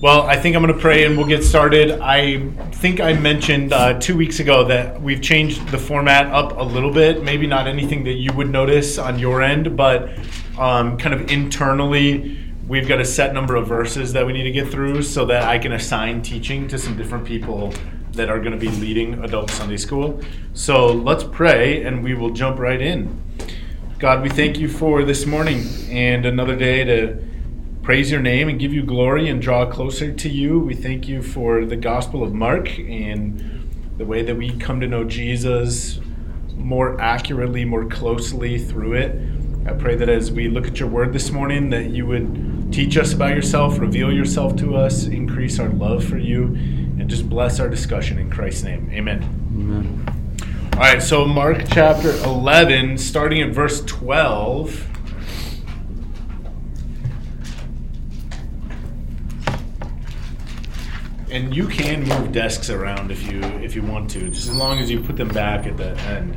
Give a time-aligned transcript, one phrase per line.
[0.00, 1.92] Well, I think I'm going to pray and we'll get started.
[2.00, 6.62] I think I mentioned uh, two weeks ago that we've changed the format up a
[6.62, 7.22] little bit.
[7.22, 10.10] Maybe not anything that you would notice on your end, but
[10.58, 12.38] um, kind of internally,
[12.68, 15.44] we've got a set number of verses that we need to get through so that
[15.44, 17.72] I can assign teaching to some different people
[18.12, 20.20] that are going to be leading adult Sunday school.
[20.52, 23.22] So let's pray and we will jump right in.
[23.98, 27.33] God, we thank you for this morning and another day to
[27.84, 30.58] praise your name and give you glory and draw closer to you.
[30.58, 34.86] We thank you for the Gospel of Mark and the way that we come to
[34.86, 36.00] know Jesus
[36.56, 39.20] more accurately, more closely through it.
[39.68, 42.96] I pray that as we look at your word this morning, that you would teach
[42.96, 47.60] us about yourself, reveal yourself to us, increase our love for you, and just bless
[47.60, 48.88] our discussion in Christ's name.
[48.94, 49.22] Amen.
[49.58, 50.70] Amen.
[50.72, 54.93] All right, so Mark chapter 11, starting at verse 12.
[61.34, 64.78] And you can move desks around if you if you want to, just as long
[64.78, 66.36] as you put them back at the end.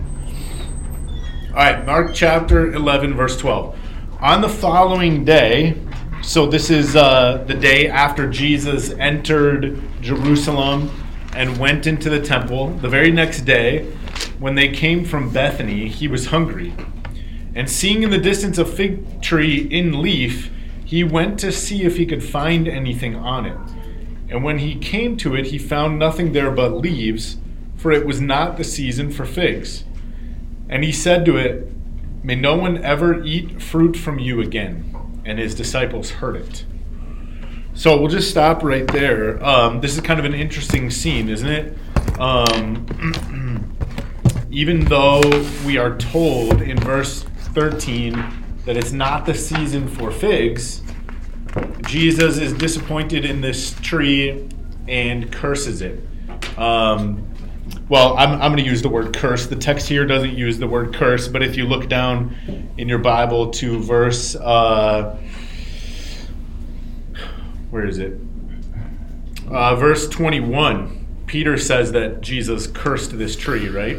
[1.50, 3.78] All right, Mark chapter 11, verse 12.
[4.22, 5.76] On the following day,
[6.24, 10.90] so this is uh, the day after Jesus entered Jerusalem
[11.34, 12.70] and went into the temple.
[12.78, 13.86] The very next day,
[14.40, 16.74] when they came from Bethany, he was hungry.
[17.54, 20.52] And seeing in the distance a fig tree in leaf,
[20.86, 23.58] he went to see if he could find anything on it.
[24.30, 27.38] And when he came to it, he found nothing there but leaves,
[27.76, 29.84] for it was not the season for figs.
[30.70, 31.72] And he said to it,
[32.24, 35.22] May no one ever eat fruit from you again.
[35.24, 36.66] And his disciples heard it.
[37.74, 39.44] So we'll just stop right there.
[39.44, 41.78] Um, this is kind of an interesting scene, isn't it?
[42.20, 43.78] Um,
[44.52, 45.22] even though
[45.66, 48.14] we are told in verse 13
[48.66, 50.82] that it's not the season for figs,
[51.84, 54.50] Jesus is disappointed in this tree
[54.88, 56.02] and curses it.
[56.58, 57.28] Um,
[57.90, 59.48] well, I'm, I'm going to use the word curse.
[59.48, 62.36] The text here doesn't use the word curse, but if you look down
[62.78, 65.18] in your Bible to verse, uh,
[67.70, 68.20] where is it?
[69.50, 73.98] Uh, verse 21, Peter says that Jesus cursed this tree, right?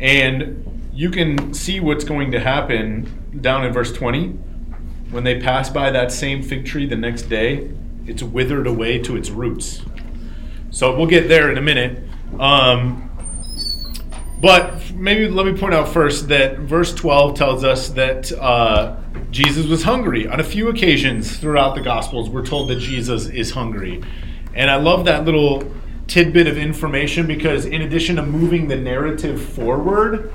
[0.00, 4.38] And you can see what's going to happen down in verse 20
[5.12, 7.70] when they pass by that same fig tree the next day,
[8.06, 9.82] it's withered away to its roots.
[10.70, 12.02] So we'll get there in a minute.
[12.40, 13.10] Um,
[14.40, 18.96] but maybe let me point out first that verse 12 tells us that uh,
[19.30, 20.26] Jesus was hungry.
[20.26, 24.02] On a few occasions throughout the Gospels, we're told that Jesus is hungry.
[24.54, 25.70] And I love that little
[26.06, 30.32] tidbit of information because, in addition to moving the narrative forward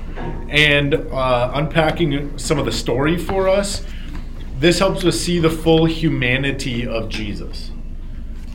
[0.48, 3.84] and uh, unpacking some of the story for us,
[4.58, 7.70] this helps us see the full humanity of Jesus.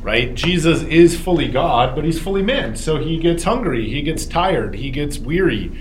[0.02, 0.36] Right?
[0.36, 2.76] Jesus is fully God, but he's fully man.
[2.76, 5.72] So he gets hungry, he gets tired, he gets weary.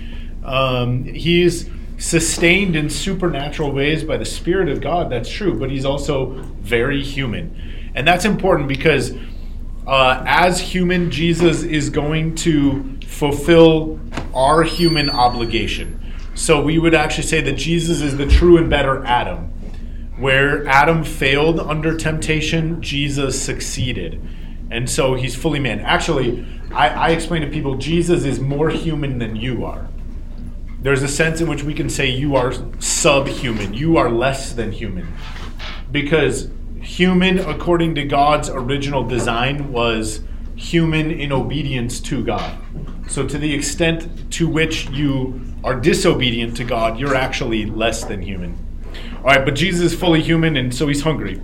[0.45, 5.83] Um, he's sustained in supernatural ways by the Spirit of God, that's true, but he's
[5.83, 6.31] also
[6.61, 7.91] very human.
[7.93, 9.13] And that's important because
[9.85, 13.99] uh, as human, Jesus is going to fulfill
[14.33, 15.99] our human obligation.
[16.33, 19.52] So we would actually say that Jesus is the true and better Adam
[20.17, 24.21] where Adam failed under temptation, Jesus succeeded.
[24.69, 25.79] And so he's fully man.
[25.81, 29.87] Actually, I, I, explain to people Jesus is more human than you are.
[30.79, 34.71] There's a sense in which we can say you are subhuman, you are less than
[34.71, 35.13] human.
[35.91, 36.49] Because
[36.81, 40.21] human, according to God's original design, was
[40.55, 42.57] human in obedience to God.
[43.07, 48.21] So, to the extent to which you are disobedient to God, you're actually less than
[48.21, 48.62] human.
[49.17, 51.41] All right, but Jesus is fully human and so he's hungry.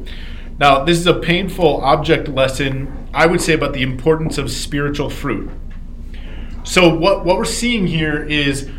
[0.60, 5.10] Now, this is a painful object lesson, I would say, about the importance of spiritual
[5.10, 5.50] fruit.
[6.64, 8.70] So, what, what we're seeing here is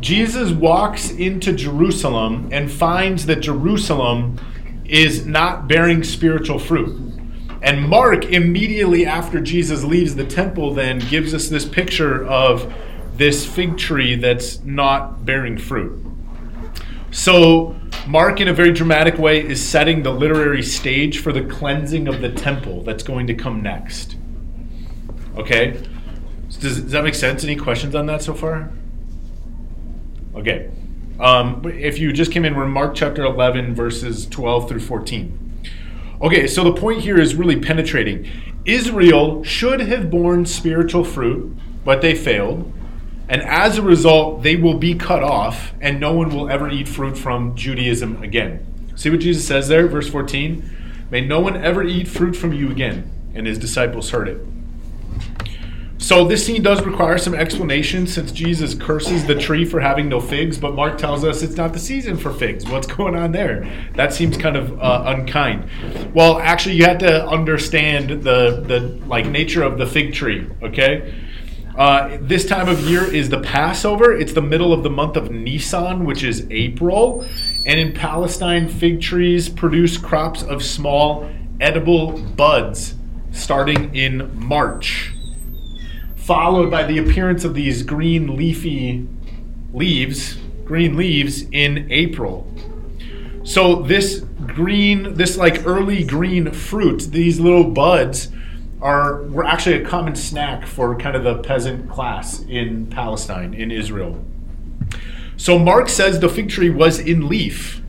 [0.00, 4.40] Jesus walks into Jerusalem and finds that Jerusalem
[4.86, 6.98] is not bearing spiritual fruit.
[7.60, 12.72] And Mark, immediately after Jesus leaves the temple, then gives us this picture of
[13.16, 16.07] this fig tree that's not bearing fruit.
[17.10, 17.74] So,
[18.06, 22.20] Mark, in a very dramatic way, is setting the literary stage for the cleansing of
[22.20, 24.16] the temple that's going to come next.
[25.36, 25.82] Okay?
[26.48, 27.44] Does, does that make sense?
[27.44, 28.70] Any questions on that so far?
[30.34, 30.70] Okay.
[31.18, 35.62] Um, if you just came in, we're in Mark chapter 11, verses 12 through 14.
[36.20, 38.28] Okay, so the point here is really penetrating.
[38.64, 42.72] Israel should have borne spiritual fruit, but they failed.
[43.28, 46.88] And as a result, they will be cut off, and no one will ever eat
[46.88, 48.92] fruit from Judaism again.
[48.96, 51.06] See what Jesus says there, verse 14?
[51.10, 53.10] May no one ever eat fruit from you again.
[53.34, 54.40] and his disciples heard it.
[55.98, 60.20] So this scene does require some explanation since Jesus curses the tree for having no
[60.20, 62.64] figs, but Mark tells us it's not the season for figs.
[62.68, 63.68] What's going on there?
[63.94, 65.68] That seems kind of uh, unkind.
[66.14, 70.48] Well, actually, you have to understand the the like nature of the fig tree.
[70.62, 71.14] Okay.
[71.78, 74.12] Uh, this time of year is the Passover.
[74.12, 77.24] It's the middle of the month of Nisan, which is April.
[77.64, 81.30] And in Palestine, fig trees produce crops of small
[81.60, 82.96] edible buds
[83.30, 85.12] starting in March
[86.28, 89.08] followed by the appearance of these green leafy
[89.72, 90.36] leaves,
[90.66, 92.46] green leaves in April.
[93.44, 98.28] So this green, this like early green fruit, these little buds
[98.80, 103.70] are were actually a common snack for kind of the peasant class in Palestine, in
[103.70, 104.24] Israel.
[105.36, 107.80] So Mark says the fig tree was in leaf,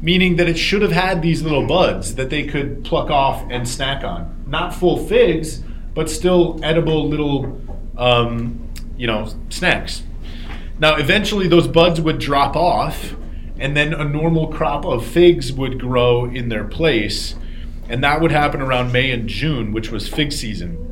[0.00, 3.68] meaning that it should have had these little buds that they could pluck off and
[3.68, 4.44] snack on.
[4.46, 5.62] Not full figs,
[5.94, 7.60] but still edible little
[7.98, 10.02] um, you know, snacks.
[10.78, 13.14] Now, eventually, those buds would drop off,
[13.58, 17.34] and then a normal crop of figs would grow in their place,
[17.88, 20.84] and that would happen around May and June, which was fig season.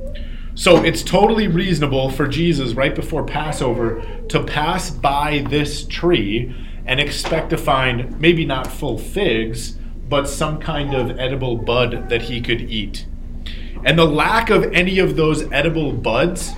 [0.55, 6.55] So it's totally reasonable for Jesus right before Passover to pass by this tree
[6.87, 9.77] and expect to find maybe not full figs,
[10.09, 13.07] but some kind of edible bud that he could eat.
[13.85, 16.53] And the lack of any of those edible buds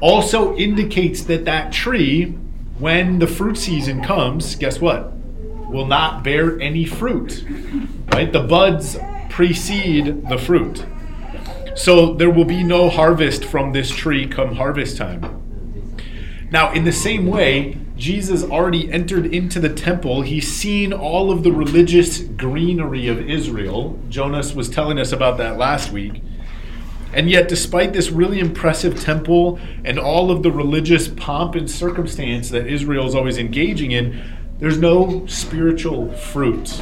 [0.00, 2.26] also indicates that that tree,
[2.78, 5.13] when the fruit season comes, guess what?
[5.74, 7.44] Will not bear any fruit.
[8.12, 8.32] Right?
[8.32, 8.96] The buds
[9.28, 10.86] precede the fruit.
[11.74, 15.42] So there will be no harvest from this tree come harvest time.
[16.52, 20.22] Now, in the same way, Jesus already entered into the temple.
[20.22, 23.98] He's seen all of the religious greenery of Israel.
[24.08, 26.22] Jonas was telling us about that last week.
[27.12, 32.50] And yet, despite this really impressive temple and all of the religious pomp and circumstance
[32.50, 34.22] that Israel is always engaging in,
[34.58, 36.80] there's no spiritual fruit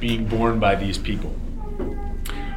[0.00, 1.34] being borne by these people.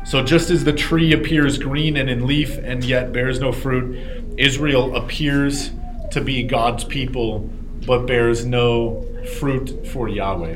[0.05, 3.97] So, just as the tree appears green and in leaf and yet bears no fruit,
[4.37, 5.71] Israel appears
[6.11, 7.49] to be God's people
[7.85, 9.05] but bears no
[9.39, 10.55] fruit for Yahweh.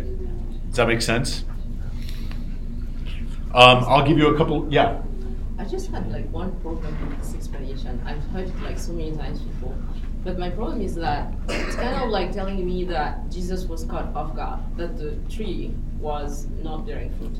[0.68, 1.44] Does that make sense?
[3.54, 4.68] Um, I'll give you a couple.
[4.72, 5.02] Yeah.
[5.58, 8.02] I just had like one problem with this explanation.
[8.06, 9.76] I've heard it like so many times before.
[10.24, 14.14] But my problem is that it's kind of like telling me that Jesus was caught
[14.16, 17.38] off guard, that the tree was not bearing fruit.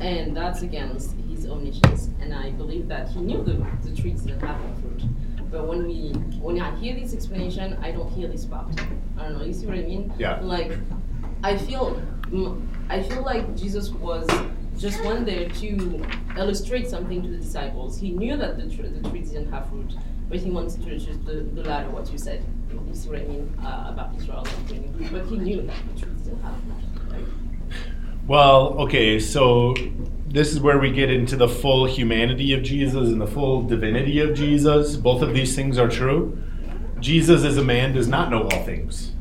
[0.00, 2.10] And that's against his omniscience.
[2.20, 5.02] And I believe that he knew the, the tree didn't have fruit.
[5.50, 8.68] But when we when I hear this explanation, I don't hear this part.
[9.18, 10.12] I don't know, you see what I mean?
[10.16, 10.38] Yeah.
[10.40, 10.72] Like
[11.42, 12.00] I feel
[12.88, 14.28] I feel like Jesus was
[14.78, 16.06] just went there to
[16.38, 17.98] illustrate something to the disciples.
[17.98, 19.92] He knew that the, tr- the tree didn't have fruit,
[20.30, 22.44] but he wanted to just the, the latter, what you said.
[22.70, 24.46] You see what I mean uh, about Israel
[25.12, 26.54] But he knew that the didn't have.
[27.10, 27.24] Right?
[28.28, 29.74] Well, okay, so
[30.28, 34.20] this is where we get into the full humanity of Jesus and the full divinity
[34.20, 34.96] of Jesus.
[34.96, 36.40] Both of these things are true.
[37.00, 39.12] Jesus, as a man, does not know all things,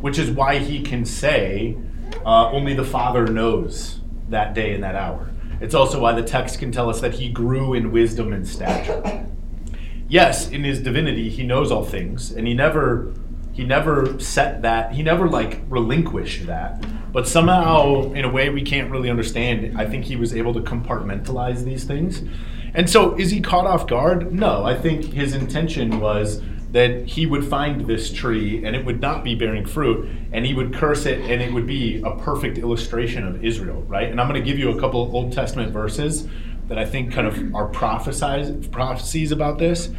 [0.00, 1.76] which is why he can say,
[2.24, 4.00] uh, Only the Father knows
[4.30, 5.30] that day and that hour.
[5.60, 9.26] It's also why the text can tell us that he grew in wisdom and stature.
[10.10, 13.14] Yes, in his divinity, he knows all things, and he never
[13.52, 16.84] he never set that he never like relinquished that.
[17.12, 20.60] But somehow in a way we can't really understand i think he was able to
[20.60, 22.22] compartmentalize these things.
[22.74, 24.32] And so is he caught off guard?
[24.32, 29.00] No i think his intention was that he would find this tree and it would
[29.00, 32.58] not be bearing fruit and he would curse it and it would be a perfect
[32.58, 34.08] illustration of Israel, right?
[34.08, 36.28] And I'm going to give you a couple Old Testament verses
[36.70, 39.90] that I think kind of are prophecies about this.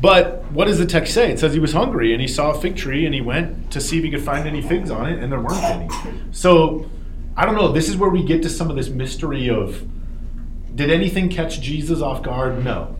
[0.00, 1.32] But what does the text say?
[1.32, 3.80] It says he was hungry and he saw a fig tree and he went to
[3.80, 5.88] see if he could find any figs on it and there weren't any.
[6.30, 6.88] So
[7.36, 7.72] I don't know.
[7.72, 9.84] This is where we get to some of this mystery of
[10.72, 12.64] did anything catch Jesus off guard?
[12.64, 12.96] No.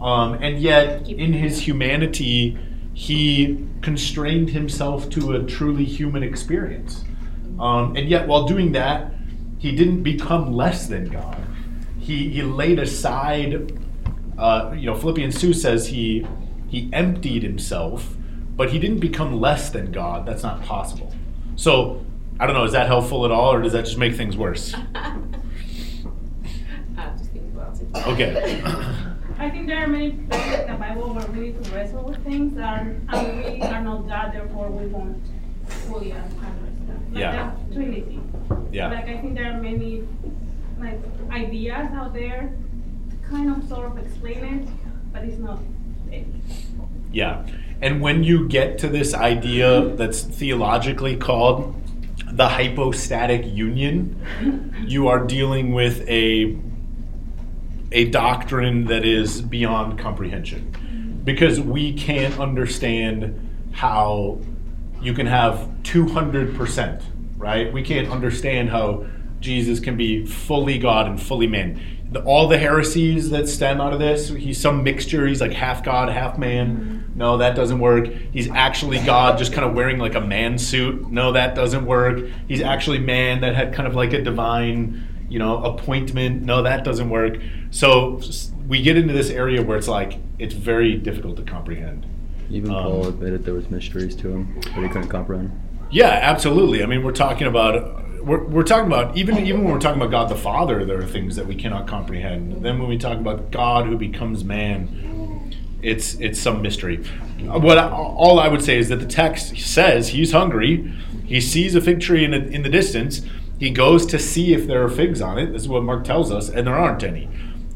[0.00, 2.58] Um, and yet, in his humanity,
[2.92, 7.04] he constrained himself to a truly human experience.
[7.60, 9.12] Um, and yet, while doing that,
[9.58, 11.40] he didn't become less than God.
[12.02, 13.72] He, he laid aside,
[14.36, 16.26] uh, you know, Philippians 2 says he,
[16.68, 18.16] he emptied himself,
[18.56, 20.26] but he didn't become less than God.
[20.26, 21.14] That's not possible.
[21.54, 22.04] So,
[22.40, 24.74] I don't know, is that helpful at all, or does that just make things worse?
[28.08, 28.62] okay.
[29.38, 32.22] I think there are many places in the Bible where we need to wrestle with
[32.24, 35.22] things that are, and we are not God, therefore we won't
[35.66, 36.58] fully understand.
[37.12, 37.32] Like Yeah.
[37.32, 38.20] that Trinity.
[38.72, 38.88] Yeah.
[38.88, 40.02] Like I think there are many
[40.82, 42.54] like ideas out there,
[43.28, 44.68] kind of sort of explain it,
[45.12, 45.60] but it's not
[46.10, 46.26] it.
[47.12, 47.46] Yeah.
[47.80, 51.74] And when you get to this idea that's theologically called
[52.30, 56.56] the hypostatic union, you are dealing with a
[57.92, 61.20] a doctrine that is beyond comprehension.
[61.24, 64.38] Because we can't understand how
[65.00, 67.02] you can have 200%,
[67.36, 67.72] right?
[67.72, 69.06] We can't understand how
[69.42, 71.80] Jesus can be fully God and fully man.
[72.10, 75.26] The, all the heresies that stem out of this, he's some mixture.
[75.26, 77.10] He's like half God, half man.
[77.14, 78.06] No, that doesn't work.
[78.32, 81.10] He's actually God, just kind of wearing like a man suit.
[81.10, 82.24] No, that doesn't work.
[82.48, 86.42] He's actually man that had kind of like a divine, you know, appointment.
[86.42, 87.38] No, that doesn't work.
[87.70, 88.20] So
[88.68, 92.06] we get into this area where it's like it's very difficult to comprehend.
[92.50, 95.58] Even Um, Paul admitted there was mysteries to him that he couldn't comprehend.
[95.90, 96.82] Yeah, absolutely.
[96.82, 100.10] I mean, we're talking about we're, we're talking about even even when we're talking about
[100.10, 102.62] God the Father, there are things that we cannot comprehend.
[102.62, 105.52] Then when we talk about God who becomes man,
[105.82, 106.98] it's it's some mystery.
[107.40, 110.92] What I, all I would say is that the text says he's hungry.
[111.24, 113.22] He sees a fig tree in, the in the distance.
[113.58, 115.52] He goes to see if there are figs on it.
[115.52, 117.28] This is what Mark tells us, and there aren't any.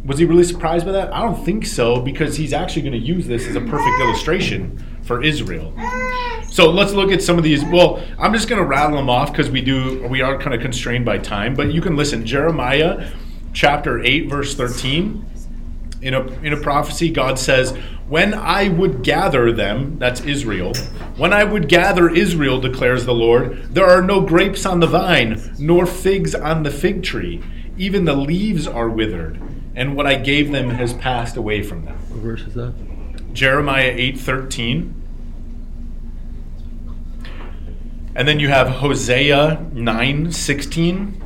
[0.05, 1.13] Was he really surprised by that?
[1.13, 4.85] I don't think so, because he's actually going to use this as a perfect illustration
[5.03, 5.73] for Israel.
[6.57, 7.63] So let's look at some of these.
[7.67, 10.63] Well, I'm just going to rattle them off because we do we are kind of
[10.63, 11.53] constrained by time.
[11.53, 12.25] But you can listen.
[12.25, 13.11] Jeremiah,
[13.53, 15.27] chapter eight, verse thirteen.
[16.01, 17.77] In a in a prophecy, God says,
[18.09, 20.73] "When I would gather them, that's Israel.
[21.19, 25.55] When I would gather Israel, declares the Lord, there are no grapes on the vine,
[25.59, 27.43] nor figs on the fig tree.
[27.77, 29.39] Even the leaves are withered,
[29.75, 32.73] and what I gave them has passed away from them." What verse is that?
[33.35, 34.95] Jeremiah 8:13.
[38.17, 41.21] And then you have Hosea 9:16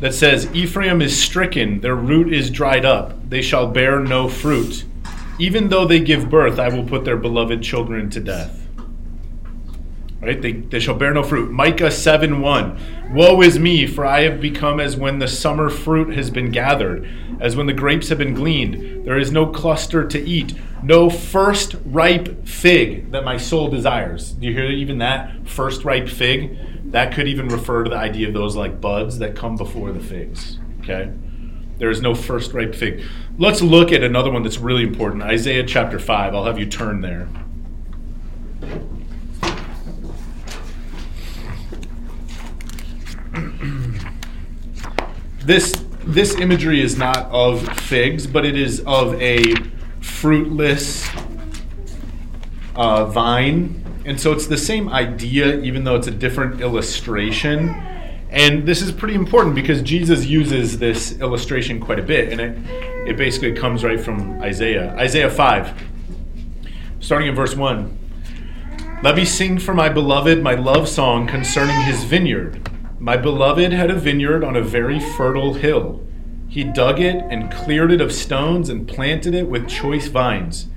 [0.00, 4.84] that says Ephraim is stricken, their root is dried up, they shall bear no fruit.
[5.38, 8.63] Even though they give birth, I will put their beloved children to death.
[10.24, 10.40] Right?
[10.40, 11.50] They, they shall bear no fruit.
[11.50, 13.12] Micah 7 1.
[13.14, 17.06] Woe is me, for I have become as when the summer fruit has been gathered,
[17.40, 19.04] as when the grapes have been gleaned.
[19.04, 24.32] There is no cluster to eat, no first ripe fig that my soul desires.
[24.32, 25.46] Do you hear even that?
[25.46, 26.90] First ripe fig?
[26.90, 30.00] That could even refer to the idea of those like buds that come before the
[30.00, 30.58] figs.
[30.80, 31.12] Okay?
[31.78, 33.02] There is no first ripe fig.
[33.36, 36.34] Let's look at another one that's really important Isaiah chapter 5.
[36.34, 37.28] I'll have you turn there.
[45.44, 49.54] This this imagery is not of figs, but it is of a
[50.00, 51.08] fruitless
[52.74, 57.70] uh, vine, and so it's the same idea, even though it's a different illustration.
[58.30, 62.58] And this is pretty important because Jesus uses this illustration quite a bit, and it
[63.08, 65.72] it basically comes right from Isaiah, Isaiah five,
[67.00, 67.98] starting in verse one.
[69.02, 72.70] Let me sing for my beloved my love song concerning his vineyard.
[73.04, 76.02] My beloved had a vineyard on a very fertile hill.
[76.48, 80.68] He dug it and cleared it of stones and planted it with choice vines.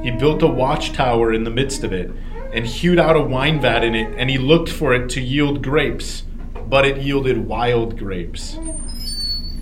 [0.00, 2.12] He built a watchtower in the midst of it
[2.52, 5.60] and hewed out a wine vat in it, and he looked for it to yield
[5.60, 6.22] grapes,
[6.68, 8.56] but it yielded wild grapes.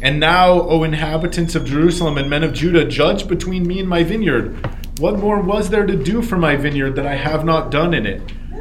[0.02, 4.02] And now, O inhabitants of Jerusalem and men of Judah, judge between me and my
[4.02, 4.58] vineyard.
[4.98, 8.04] What more was there to do for my vineyard that I have not done in
[8.04, 8.20] it?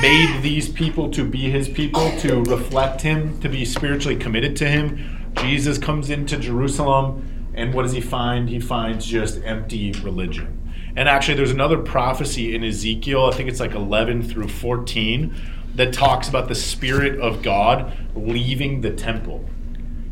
[0.00, 4.68] made these people to be his people, to reflect him, to be spiritually committed to
[4.68, 5.30] him.
[5.36, 8.48] Jesus comes into Jerusalem, and what does he find?
[8.48, 10.60] He finds just empty religion.
[10.96, 15.34] And actually, there's another prophecy in Ezekiel, I think it's like 11 through 14,
[15.74, 19.44] that talks about the Spirit of God leaving the temple.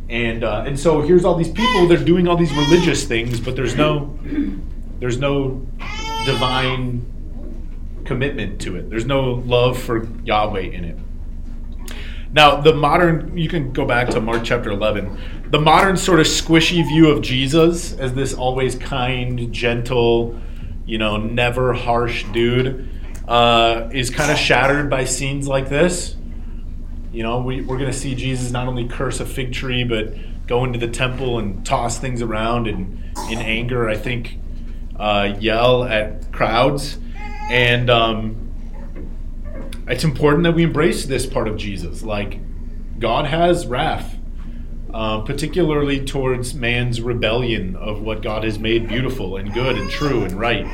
[0.09, 3.57] And, uh, and so here's all these people, they're doing all these religious things, but
[3.57, 4.19] there's no,
[4.99, 5.67] there's no
[6.25, 7.12] divine
[8.13, 8.91] commitment to it.
[8.91, 10.99] There's no love for Yahweh in it.
[12.35, 15.49] Now, the modern, you can go back to Mark chapter 11.
[15.51, 20.39] The modern sort of squishy view of Jesus as this always kind, gentle,
[20.85, 22.87] you know, never harsh dude
[23.27, 26.15] uh, is kind of shattered by scenes like this.
[27.13, 30.15] You know, we, we're going to see Jesus not only curse a fig tree, but
[30.47, 34.39] go into the temple and toss things around and in anger, I think,
[34.97, 36.99] uh, yell at crowds.
[37.51, 38.53] And um,
[39.87, 42.03] it's important that we embrace this part of Jesus.
[42.03, 42.39] Like,
[42.99, 44.17] God has wrath,
[44.95, 50.23] uh, particularly towards man's rebellion of what God has made beautiful and good and true
[50.25, 50.67] and right.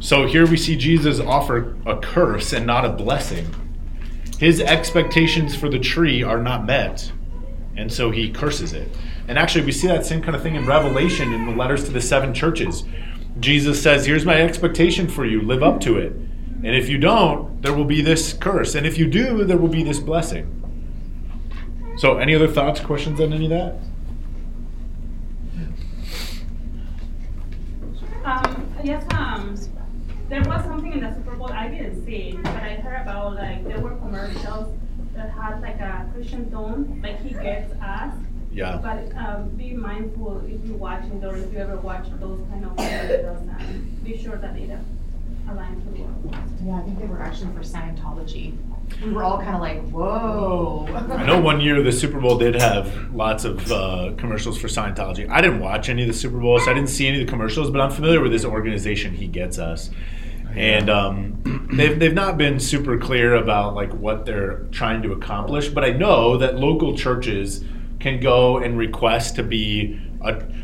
[0.00, 3.52] So here we see Jesus offer a curse and not a blessing.
[4.38, 7.10] His expectations for the tree are not met,
[7.76, 8.88] and so he curses it.
[9.26, 11.90] And actually, we see that same kind of thing in Revelation in the letters to
[11.90, 12.84] the seven churches.
[13.40, 16.12] Jesus says, Here's my expectation for you, live up to it.
[16.12, 18.74] And if you don't, there will be this curse.
[18.74, 20.54] And if you do, there will be this blessing.
[21.98, 23.74] So, any other thoughts, questions on any of that?
[28.24, 29.56] Um, yes, um,
[30.28, 33.66] there was something in the Super Bowl, I didn't see but I heard about like,
[33.66, 34.76] there were commercials
[35.14, 38.14] that had like a Christian tone, like he gets us.
[38.58, 38.80] Yeah.
[38.82, 42.76] But, um, be mindful if you're watching or if you ever watch those kind of
[42.76, 44.70] commercials, and be sure that it
[45.46, 46.34] aligns to the world.
[46.64, 48.56] Yeah, I think they were actually for Scientology.
[49.04, 50.88] We were all kind of like, whoa.
[50.92, 55.30] I know one year the Super Bowl did have lots of uh, commercials for Scientology.
[55.30, 57.30] I didn't watch any of the Super Bowls, so I didn't see any of the
[57.30, 59.90] commercials, but I'm familiar with this organization, He Gets Us.
[60.56, 65.68] And um, they've, they've not been super clear about like what they're trying to accomplish,
[65.68, 67.62] but I know that local churches
[68.00, 70.00] can go and request to be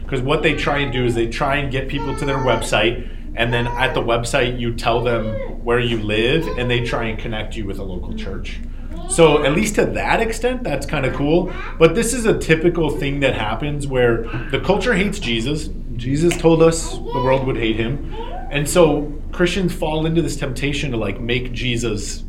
[0.02, 3.08] because what they try and do is they try and get people to their website
[3.36, 7.18] and then at the website you tell them where you live and they try and
[7.18, 8.60] connect you with a local church.
[9.08, 11.52] So at least to that extent that's kind of cool.
[11.78, 15.68] But this is a typical thing that happens where the culture hates jesus.
[15.96, 18.12] Jesus told us the world would hate him.
[18.50, 22.24] And so christians fall into this temptation to like make jesus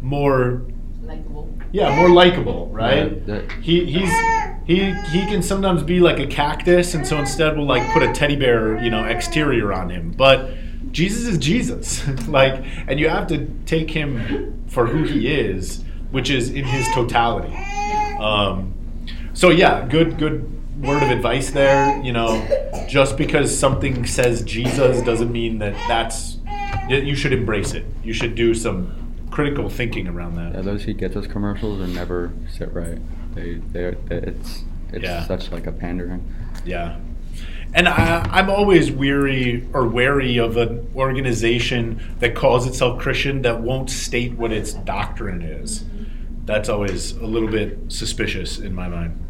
[0.00, 0.62] more.
[1.72, 3.12] Yeah more likable right?
[3.12, 4.12] Yeah, that- he he's
[4.66, 8.12] he he can sometimes be like a cactus and so instead we'll like put a
[8.12, 10.10] teddy bear you know exterior on him.
[10.12, 10.50] But
[10.92, 12.06] jesus is jesus.
[12.28, 16.86] Like and you have to take him for who he is which is in his
[16.94, 17.54] totality.
[18.18, 18.74] Um,
[19.34, 22.46] so yeah good good word of advice there you know.
[22.88, 26.38] Just because something says jesus doesn't mean that that's
[26.90, 27.84] that you should embrace it.
[28.02, 31.86] You should do some critical thinking around that Yeah, those he gets those commercials are
[31.86, 32.98] never sit right.
[33.34, 35.24] They they it's it's Yeah.
[35.26, 36.24] such like a pandering.
[36.64, 36.96] Yeah.
[37.74, 43.60] And I, I'm always weary or wary of an organization that calls itself Christian that
[43.60, 45.84] won't state what its doctrine is.
[46.46, 49.22] That's always a little bit suspicious in my mind.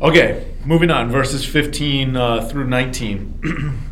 [0.00, 3.78] Okay, moving on, verses 15 uh, through 19.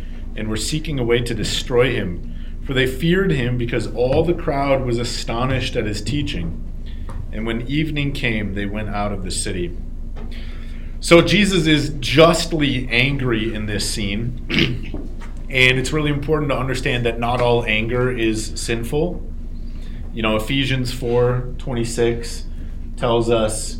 [0.35, 4.33] and were seeking a way to destroy him, for they feared him because all the
[4.33, 6.63] crowd was astonished at his teaching.
[7.31, 9.77] And when evening came, they went out of the city.
[10.99, 14.45] So Jesus is justly angry in this scene.
[15.49, 19.27] and it's really important to understand that not all anger is sinful.
[20.13, 22.45] You know, Ephesians 4 26
[22.97, 23.75] tells us,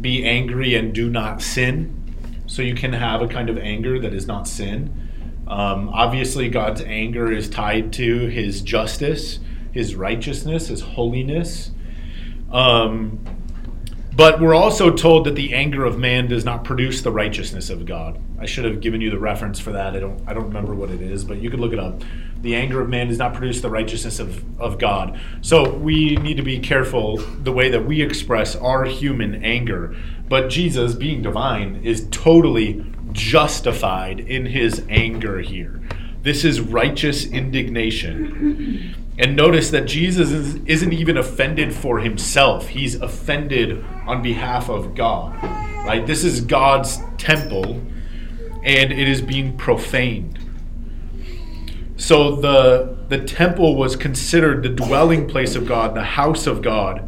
[0.00, 1.96] Be angry and do not sin.
[2.46, 5.09] So you can have a kind of anger that is not sin.
[5.50, 9.40] Um, obviously, God's anger is tied to his justice,
[9.72, 11.72] his righteousness, his holiness.
[12.52, 13.18] Um,
[14.14, 17.84] but we're also told that the anger of man does not produce the righteousness of
[17.84, 18.20] God.
[18.38, 19.96] I should have given you the reference for that.
[19.96, 22.02] I don't I don't remember what it is, but you could look it up.
[22.42, 25.20] The anger of man does not produce the righteousness of, of God.
[25.42, 29.96] So we need to be careful the way that we express our human anger.
[30.28, 35.80] But Jesus, being divine, is totally justified in his anger here.
[36.22, 38.94] This is righteous indignation.
[39.18, 42.68] And notice that Jesus is, isn't even offended for himself.
[42.68, 45.42] He's offended on behalf of God.
[45.84, 46.06] Right?
[46.06, 47.80] This is God's temple
[48.62, 50.38] and it is being profaned.
[51.96, 57.06] So the the temple was considered the dwelling place of God, the house of God.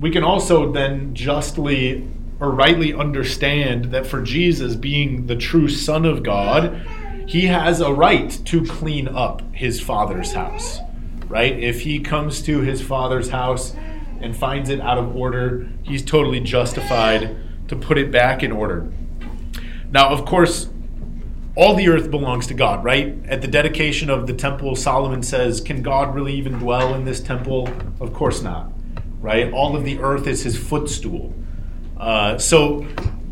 [0.00, 2.08] We can also then justly
[2.42, 6.84] or rightly understand that for Jesus being the true son of God,
[7.24, 10.80] he has a right to clean up his father's house.
[11.28, 11.56] Right?
[11.56, 13.76] If he comes to his father's house
[14.20, 17.36] and finds it out of order, he's totally justified
[17.68, 18.92] to put it back in order.
[19.92, 20.68] Now, of course,
[21.54, 23.16] all the earth belongs to God, right?
[23.26, 27.20] At the dedication of the temple, Solomon says, Can God really even dwell in this
[27.20, 27.68] temple?
[28.00, 28.72] Of course not,
[29.20, 29.52] right?
[29.52, 31.32] All of the earth is his footstool.
[32.02, 32.84] Uh, so,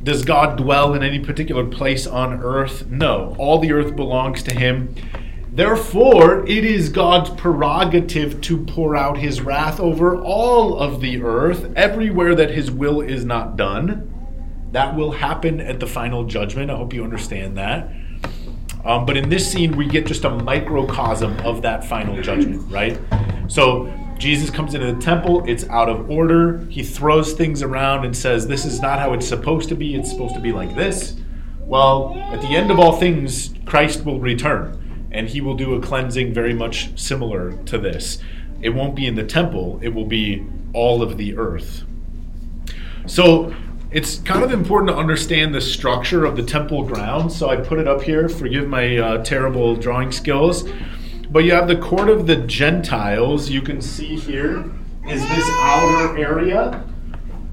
[0.05, 2.87] does God dwell in any particular place on earth?
[2.87, 3.35] No.
[3.37, 4.95] All the earth belongs to him.
[5.53, 11.73] Therefore, it is God's prerogative to pour out his wrath over all of the earth,
[11.75, 14.07] everywhere that his will is not done.
[14.71, 16.71] That will happen at the final judgment.
[16.71, 17.89] I hope you understand that.
[18.85, 22.99] Um, but in this scene, we get just a microcosm of that final judgment, right?
[23.49, 26.59] So Jesus comes into the temple, it's out of order.
[26.69, 29.95] He throws things around and says, This is not how it's supposed to be.
[29.95, 31.17] It's supposed to be like this.
[31.61, 35.81] Well, at the end of all things, Christ will return and he will do a
[35.81, 38.19] cleansing very much similar to this.
[38.61, 41.85] It won't be in the temple, it will be all of the earth.
[43.07, 43.55] So
[43.91, 47.35] it's kind of important to understand the structure of the temple grounds.
[47.37, 48.29] So I put it up here.
[48.29, 50.69] Forgive my uh, terrible drawing skills.
[51.31, 53.49] But you have the court of the Gentiles.
[53.51, 54.69] You can see here
[55.07, 56.85] is this outer area.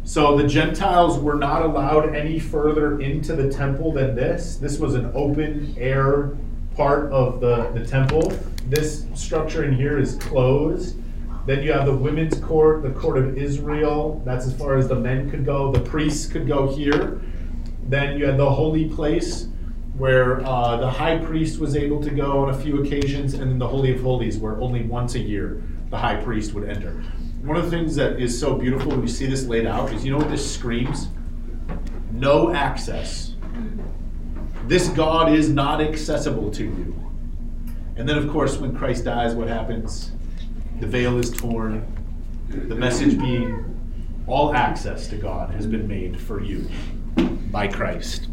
[0.03, 4.55] So the Gentiles were not allowed any further into the temple than this.
[4.55, 6.35] This was an open air
[6.75, 8.33] part of the, the temple.
[8.65, 10.97] This structure in here is closed.
[11.45, 14.23] Then you have the women's court, the court of Israel.
[14.25, 15.71] That's as far as the men could go.
[15.71, 17.21] The priests could go here.
[17.83, 19.49] Then you had the holy place
[19.97, 23.57] where uh, the high priest was able to go on a few occasions, and then
[23.57, 27.03] the Holy of Holies, where only once a year the high priest would enter.
[27.41, 30.05] One of the things that is so beautiful when you see this laid out is
[30.05, 31.07] you know what this screams?
[32.11, 33.33] No access.
[34.65, 37.11] This God is not accessible to you.
[37.95, 40.11] And then, of course, when Christ dies, what happens?
[40.79, 41.85] The veil is torn.
[42.49, 43.63] The message being
[44.27, 46.69] all access to God has been made for you
[47.49, 48.27] by Christ.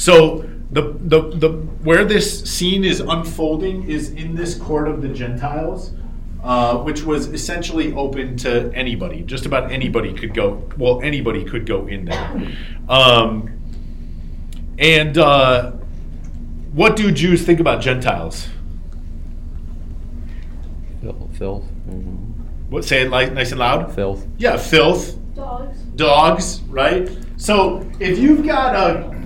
[0.00, 1.48] So the, the, the
[1.84, 5.92] where this scene is unfolding is in this court of the Gentiles,
[6.42, 9.20] uh, which was essentially open to anybody.
[9.20, 10.66] Just about anybody could go.
[10.78, 12.56] Well, anybody could go in there.
[12.88, 13.60] Um,
[14.78, 15.72] and uh,
[16.72, 18.48] what do Jews think about Gentiles?
[21.02, 21.36] Filth.
[21.36, 21.64] filth.
[21.86, 22.16] mhm.
[22.70, 23.94] What say it like nice and loud?
[23.94, 24.26] Filth.
[24.38, 25.18] Yeah, filth.
[25.34, 25.78] Dogs.
[25.96, 27.10] dogs, right?
[27.36, 29.19] So if you've got a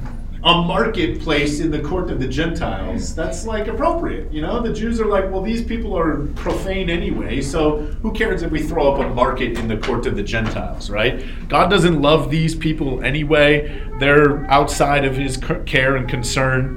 [0.45, 4.31] a marketplace in the court of the Gentiles, that's like appropriate.
[4.31, 8.43] You know, the Jews are like, well, these people are profane anyway, so who cares
[8.43, 11.25] if we throw up a market in the court of the Gentiles, right?
[11.49, 13.89] God doesn't love these people anyway.
[13.99, 16.77] They're outside of his care and concern.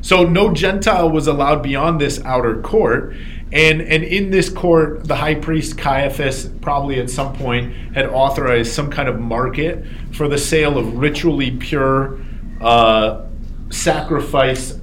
[0.00, 3.16] So no Gentile was allowed beyond this outer court.
[3.50, 8.72] And, and in this court, the high priest Caiaphas probably at some point had authorized
[8.72, 12.20] some kind of market for the sale of ritually pure
[12.62, 13.26] uh,
[13.70, 14.78] sacrifice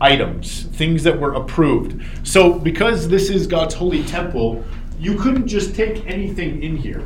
[0.00, 2.02] items, things that were approved.
[2.26, 4.64] So, because this is God's holy temple,
[4.98, 7.02] you couldn't just take anything in here,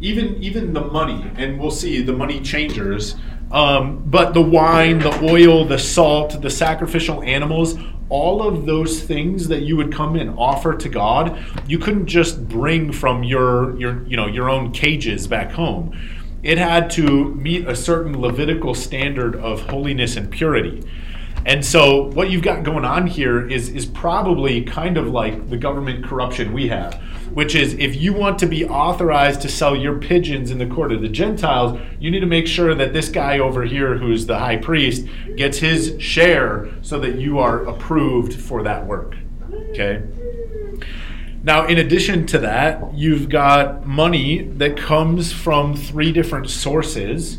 [0.00, 3.16] even even the money, and we'll see the money changers.
[3.50, 7.76] Um, but the wine, the oil, the salt, the sacrificial animals,
[8.08, 12.48] all of those things that you would come and offer to God, you couldn't just
[12.48, 15.96] bring from your your you know your own cages back home
[16.42, 20.82] it had to meet a certain Levitical standard of holiness and purity.
[21.46, 25.56] And so what you've got going on here is is probably kind of like the
[25.56, 26.94] government corruption we have,
[27.32, 30.92] which is if you want to be authorized to sell your pigeons in the court
[30.92, 34.38] of the Gentiles, you need to make sure that this guy over here who's the
[34.38, 39.16] high priest gets his share so that you are approved for that work.
[39.70, 40.02] Okay?
[41.42, 47.38] Now, in addition to that, you've got money that comes from three different sources.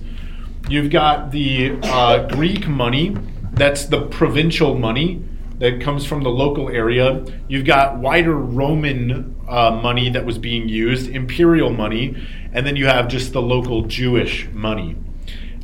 [0.67, 3.15] You've got the uh, Greek money,
[3.53, 5.23] that's the provincial money
[5.59, 7.23] that comes from the local area.
[7.47, 12.15] You've got wider Roman uh, money that was being used, imperial money,
[12.53, 14.95] and then you have just the local Jewish money.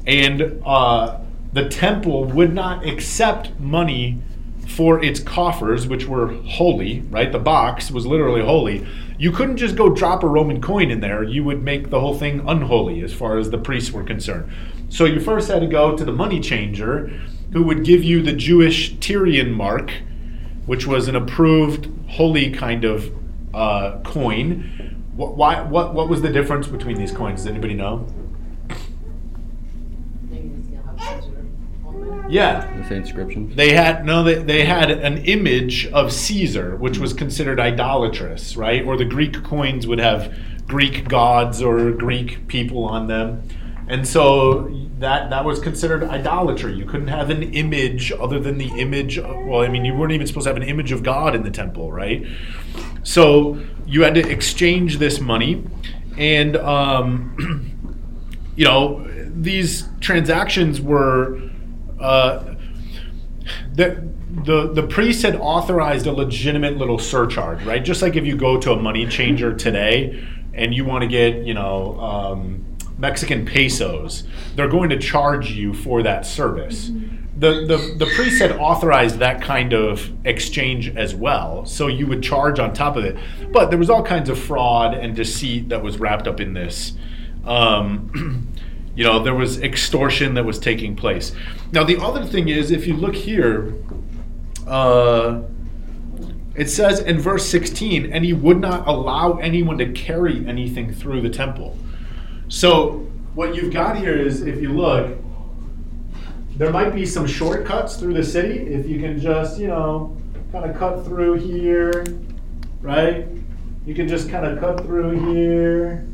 [0.06, 1.21] And uh,
[1.54, 4.21] the temple would not accept money
[4.78, 7.32] for its coffers, which were holy, right?
[7.32, 8.86] The box was literally holy.
[9.18, 11.24] You couldn't just go drop a Roman coin in there.
[11.24, 14.52] You would make the whole thing unholy as far as the priests were concerned.
[14.90, 17.08] So you first had to go to the money changer,
[17.54, 19.92] who would give you the Jewish Tyrian mark,
[20.68, 23.12] which was an approved holy kind of
[23.56, 24.62] uh, coin.
[25.16, 27.40] What, why, what, what was the difference between these coins?
[27.40, 28.06] Does anybody know?
[30.30, 31.46] Maybe it's gonna have Caesar
[31.84, 32.17] on them.
[32.30, 33.56] Yeah, The same inscriptions.
[33.56, 38.84] They had no, they, they had an image of Caesar, which was considered idolatrous, right?
[38.84, 40.36] Or the Greek coins would have
[40.68, 43.48] Greek gods or Greek people on them.
[43.88, 46.74] And so that that was considered idolatry.
[46.74, 49.18] You couldn't have an image other than the image.
[49.18, 51.44] Of, well, I mean, you weren't even supposed to have an image of God in
[51.44, 52.26] the temple, right?
[53.04, 55.63] So you had to exchange this money,
[56.18, 57.80] and um,
[58.58, 61.42] you know these transactions were.
[62.00, 62.56] Uh,
[63.74, 64.10] the,
[64.44, 67.84] the the priest had authorized a legitimate little surcharge, right?
[67.84, 71.46] Just like if you go to a money changer today and you want to get,
[71.46, 72.66] you know, um,
[72.98, 74.24] Mexican pesos,
[74.56, 76.92] they're going to charge you for that service.
[77.38, 82.24] The, the, the priest had authorized that kind of exchange as well, so you would
[82.24, 83.16] charge on top of it.
[83.52, 86.94] But there was all kinds of fraud and deceit that was wrapped up in this.
[87.46, 88.52] Um,
[88.98, 91.32] you know, there was extortion that was taking place.
[91.72, 93.76] Now, the other thing is, if you look here,
[94.66, 95.44] uh,
[96.56, 101.22] it says in verse 16, and he would not allow anyone to carry anything through
[101.22, 101.78] the temple.
[102.48, 105.16] So, what you've got here is, if you look,
[106.56, 108.58] there might be some shortcuts through the city.
[108.58, 110.18] If you can just, you know,
[110.52, 112.04] kind of cut through here,
[112.82, 113.28] right?
[113.86, 116.07] You can just kind of cut through here.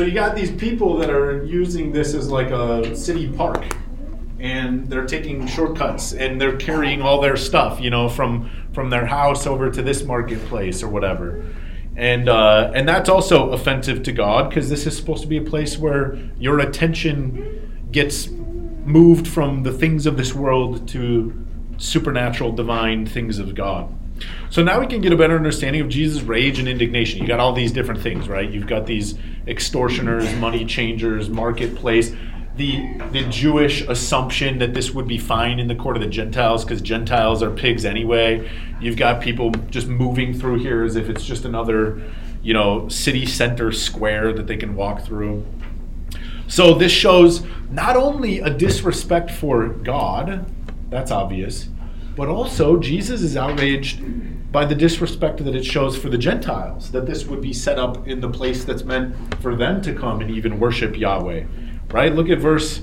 [0.00, 3.62] So you got these people that are using this as like a city park
[4.38, 9.04] and they're taking shortcuts and they're carrying all their stuff, you know, from from their
[9.04, 11.44] house over to this marketplace or whatever.
[11.96, 15.42] And uh, and that's also offensive to God because this is supposed to be a
[15.42, 23.04] place where your attention gets moved from the things of this world to supernatural, divine
[23.04, 23.94] things of God.
[24.50, 27.20] So now we can get a better understanding of Jesus' rage and indignation.
[27.20, 28.50] You got all these different things, right?
[28.50, 29.14] You've got these
[29.46, 32.14] extortioners, money changers, marketplace.
[32.56, 36.64] The, the Jewish assumption that this would be fine in the court of the Gentiles
[36.64, 38.50] because Gentiles are pigs anyway.
[38.80, 42.02] You've got people just moving through here as if it's just another,
[42.42, 45.46] you know, city center square that they can walk through.
[46.48, 50.44] So this shows not only a disrespect for God,
[50.90, 51.68] that's obvious,
[52.16, 54.02] but also Jesus is outraged
[54.52, 58.08] by the disrespect that it shows for the Gentiles, that this would be set up
[58.08, 61.44] in the place that's meant for them to come and even worship Yahweh.
[61.90, 62.14] Right?
[62.14, 62.82] Look at verse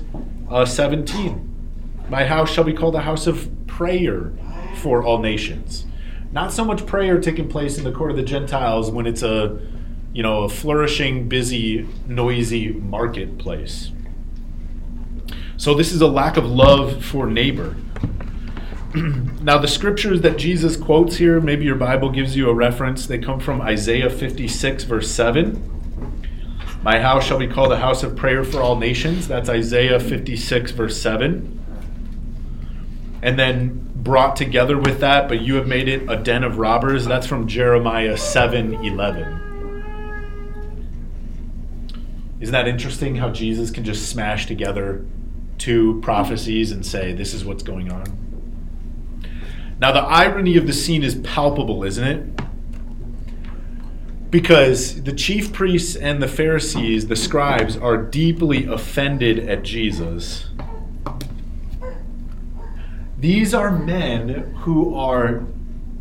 [0.50, 2.06] uh, 17.
[2.08, 4.32] My house shall be called a house of prayer
[4.76, 5.84] for all nations.
[6.32, 9.60] Not so much prayer taking place in the court of the Gentiles when it's a
[10.12, 13.92] you know, a flourishing, busy, noisy marketplace.
[15.56, 17.76] So this is a lack of love for neighbor.
[19.42, 23.06] now, the scriptures that Jesus quotes here, maybe your Bible gives you a reference.
[23.06, 25.78] They come from Isaiah 56, verse 7.
[26.82, 29.28] My house shall be called a house of prayer for all nations.
[29.28, 31.54] That's Isaiah 56, verse 7.
[33.20, 37.04] And then brought together with that, but you have made it a den of robbers.
[37.04, 39.44] That's from Jeremiah 7, 11.
[42.40, 45.04] Isn't that interesting how Jesus can just smash together
[45.58, 48.27] two prophecies and say, this is what's going on?
[49.80, 52.40] Now, the irony of the scene is palpable, isn't it?
[54.30, 60.48] Because the chief priests and the Pharisees, the scribes, are deeply offended at Jesus.
[63.16, 65.44] These are men who are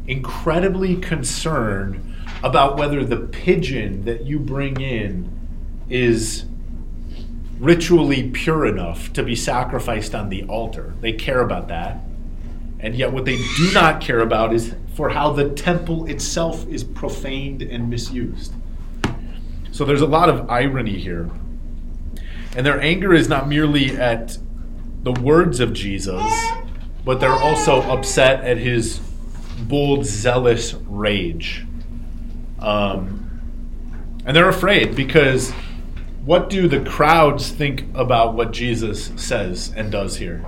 [0.08, 2.04] incredibly concerned
[2.44, 5.32] about whether the pigeon that you bring in
[5.90, 6.46] is
[7.60, 10.94] ritually pure enough to be sacrificed on the altar.
[11.02, 12.02] They care about that.
[12.80, 16.84] And yet, what they do not care about is for how the temple itself is
[16.84, 18.54] profaned and misused.
[19.72, 21.30] So there's a lot of irony here.
[22.56, 24.38] And their anger is not merely at
[25.04, 26.24] the words of Jesus,
[27.06, 29.00] but they're also upset at his
[29.60, 31.66] bold, zealous rage.
[32.60, 33.28] Um,
[34.26, 35.52] and they're afraid because
[36.26, 40.44] what do the crowds think about what Jesus says and does here?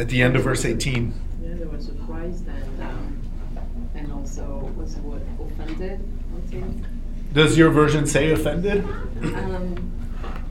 [0.00, 1.12] At the end of verse 18.
[1.42, 3.22] Yeah, they were surprised and um,
[3.94, 4.42] and also
[4.74, 6.00] what's the word offended.
[6.48, 6.86] I.
[7.34, 8.82] Does your version say offended?
[9.22, 9.92] Um,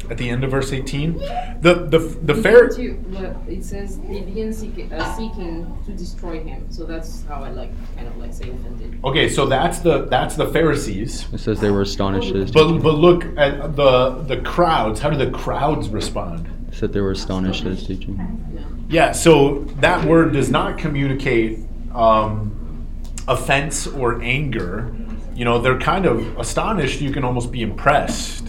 [0.10, 1.18] At the end of verse 18?
[1.18, 2.68] The the the Begin fair
[3.10, 6.66] but it says they begin seeking, uh, seeking to destroy him.
[6.72, 9.00] So that's how I like kind of like say offended.
[9.04, 11.26] Okay, so that's the that's the Pharisees.
[11.34, 12.82] It says they were astonished at his But teaching.
[12.84, 15.00] but look at the the crowds.
[15.00, 16.48] How do the crowds respond?
[16.68, 18.16] It said they were astonished at his teaching.
[18.54, 18.62] Yeah.
[18.90, 21.60] Yeah, so that word does not communicate
[21.94, 22.88] um,
[23.28, 24.92] offense or anger.
[25.36, 27.00] You know, they're kind of astonished.
[27.00, 28.48] You can almost be impressed.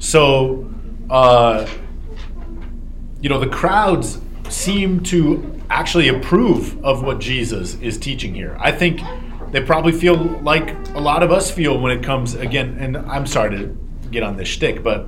[0.00, 0.68] So,
[1.08, 1.68] uh,
[3.20, 8.56] you know, the crowds seem to actually approve of what Jesus is teaching here.
[8.58, 9.00] I think
[9.50, 12.76] They probably feel like a lot of us feel when it comes again.
[12.78, 13.76] And I'm sorry to
[14.10, 15.06] get on this shtick, but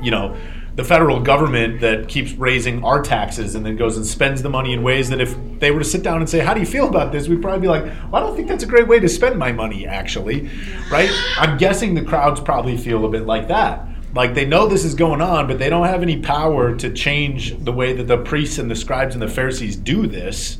[0.00, 0.36] you know,
[0.76, 4.72] the federal government that keeps raising our taxes and then goes and spends the money
[4.72, 6.88] in ways that if they were to sit down and say, "How do you feel
[6.88, 9.08] about this?" we'd probably be like, "Well, I don't think that's a great way to
[9.08, 10.50] spend my money." Actually,
[10.90, 11.10] right?
[11.38, 13.86] I'm guessing the crowds probably feel a bit like that.
[14.14, 17.56] Like they know this is going on, but they don't have any power to change
[17.64, 20.58] the way that the priests and the scribes and the Pharisees do this.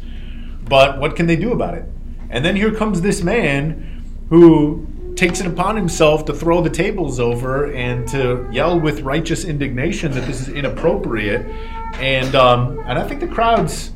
[0.68, 1.84] But what can they do about it?
[2.30, 7.20] And then here comes this man who takes it upon himself to throw the tables
[7.20, 11.46] over and to yell with righteous indignation that this is inappropriate.
[11.94, 13.92] And um, and I think the crowds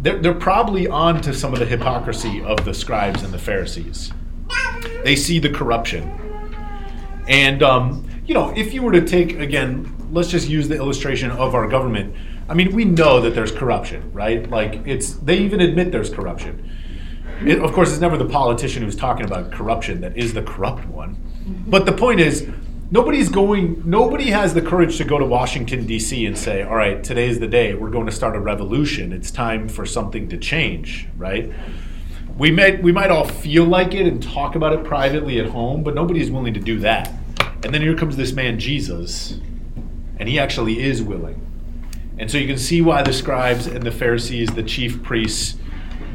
[0.00, 4.12] they're, they're probably on to some of the hypocrisy of the scribes and the Pharisees.
[5.02, 6.08] They see the corruption.
[7.26, 11.30] And um, you know, if you were to take again, let's just use the illustration
[11.30, 12.14] of our government.
[12.48, 14.48] I mean, we know that there's corruption, right?
[14.48, 16.70] Like it's they even admit there's corruption.
[17.44, 20.86] It, of course, it's never the politician who's talking about corruption that is the corrupt
[20.86, 21.16] one.
[21.66, 22.48] But the point is,
[22.90, 23.82] nobody's going.
[23.88, 26.26] Nobody has the courage to go to Washington D.C.
[26.26, 27.74] and say, "All right, today's the day.
[27.74, 29.12] We're going to start a revolution.
[29.12, 31.52] It's time for something to change." Right?
[32.36, 35.82] We might we might all feel like it and talk about it privately at home,
[35.82, 37.12] but nobody's willing to do that.
[37.62, 39.40] And then here comes this man Jesus,
[40.18, 41.44] and he actually is willing.
[42.18, 45.56] And so you can see why the scribes and the Pharisees, the chief priests,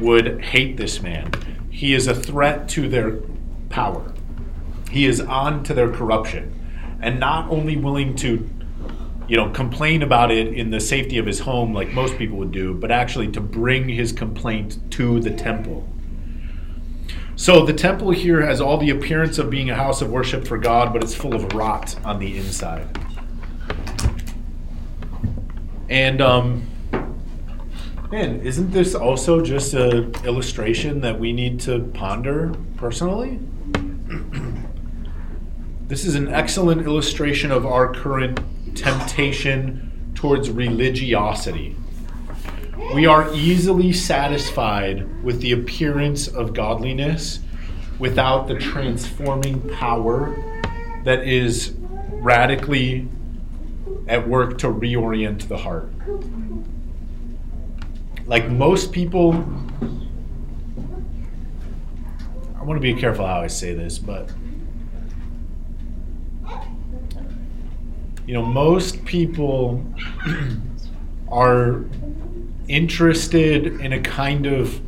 [0.00, 1.32] would hate this man.
[1.70, 3.18] He is a threat to their
[3.68, 4.12] power.
[4.90, 6.54] He is on to their corruption
[7.00, 8.48] and not only willing to
[9.28, 12.52] you know complain about it in the safety of his home like most people would
[12.52, 15.88] do, but actually to bring his complaint to the temple.
[17.36, 20.56] So the temple here has all the appearance of being a house of worship for
[20.56, 22.86] God, but it's full of rot on the inside.
[25.88, 26.66] And um,
[28.14, 33.40] man, isn't this also just an illustration that we need to ponder personally?
[35.88, 38.38] this is an excellent illustration of our current
[38.76, 41.74] temptation towards religiosity.
[42.94, 47.40] We are easily satisfied with the appearance of godliness
[47.98, 50.36] without the transforming power
[51.02, 51.74] that is
[52.10, 53.08] radically
[54.06, 55.90] at work to reorient the heart.
[58.26, 59.34] Like most people,
[62.58, 64.30] I want to be careful how I say this, but
[68.26, 69.84] you know, most people
[71.28, 71.84] are
[72.68, 74.80] interested in a kind of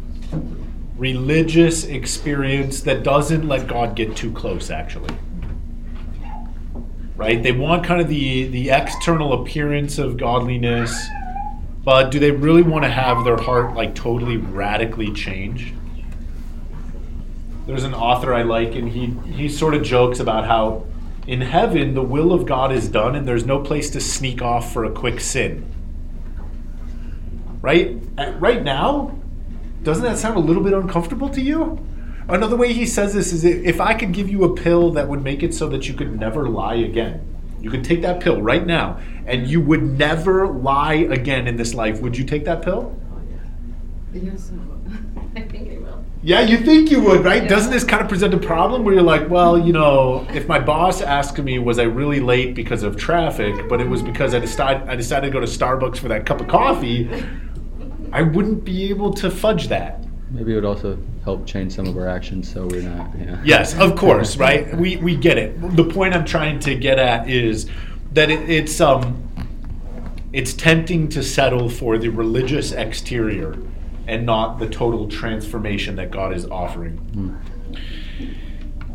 [0.97, 5.15] religious experience that doesn't let God get too close, actually.
[7.17, 7.43] Right?
[7.43, 11.07] They want kind of the, the external appearance of godliness,
[11.87, 15.73] but do they really want to have their heart like totally radically changed?
[17.67, 20.87] There's an author I like, and he, he sort of jokes about how
[21.27, 24.71] in heaven the will of God is done, and there's no place to sneak off
[24.71, 25.73] for a quick sin
[27.67, 27.99] right?
[28.39, 29.19] Right now,
[29.83, 31.85] doesn't that sound a little bit uncomfortable to you?
[32.29, 35.25] Another way he says this is if I could give you a pill that would
[35.25, 37.36] make it so that you could never lie again,
[37.67, 41.75] you could take that pill right now and you would never lie again in this
[41.75, 42.01] life.
[42.01, 42.97] Would you take that pill?
[43.13, 43.21] Oh,
[44.15, 44.21] yeah.
[44.23, 44.53] Yes,
[45.37, 46.05] I think I will.
[46.23, 47.43] Yeah, you think you would, right?
[47.43, 47.49] Yeah.
[47.49, 50.61] Doesn't this kind of present a problem where you're like, well, you know, if my
[50.61, 54.39] boss asked me, was I really late because of traffic, but it was because I
[54.39, 57.11] decided I decided to go to Starbucks for that cup of coffee,
[58.13, 60.06] I wouldn't be able to fudge that.
[60.31, 63.11] Maybe it would also help change some of our actions so we're not.
[63.19, 63.41] Yeah.
[63.45, 64.77] Yes, of course, right?
[64.77, 65.77] We we get it.
[65.77, 67.71] The point I'm trying to get at is
[68.13, 69.23] that it, it's um
[70.33, 73.57] it's tempting to settle for the religious exterior
[74.07, 77.41] and not the total transformation that God is offering.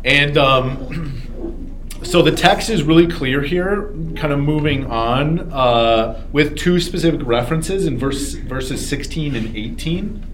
[0.04, 6.56] And um, so the text is really clear here, kind of moving on uh, with
[6.56, 10.31] two specific references in verse, verses 16 and 18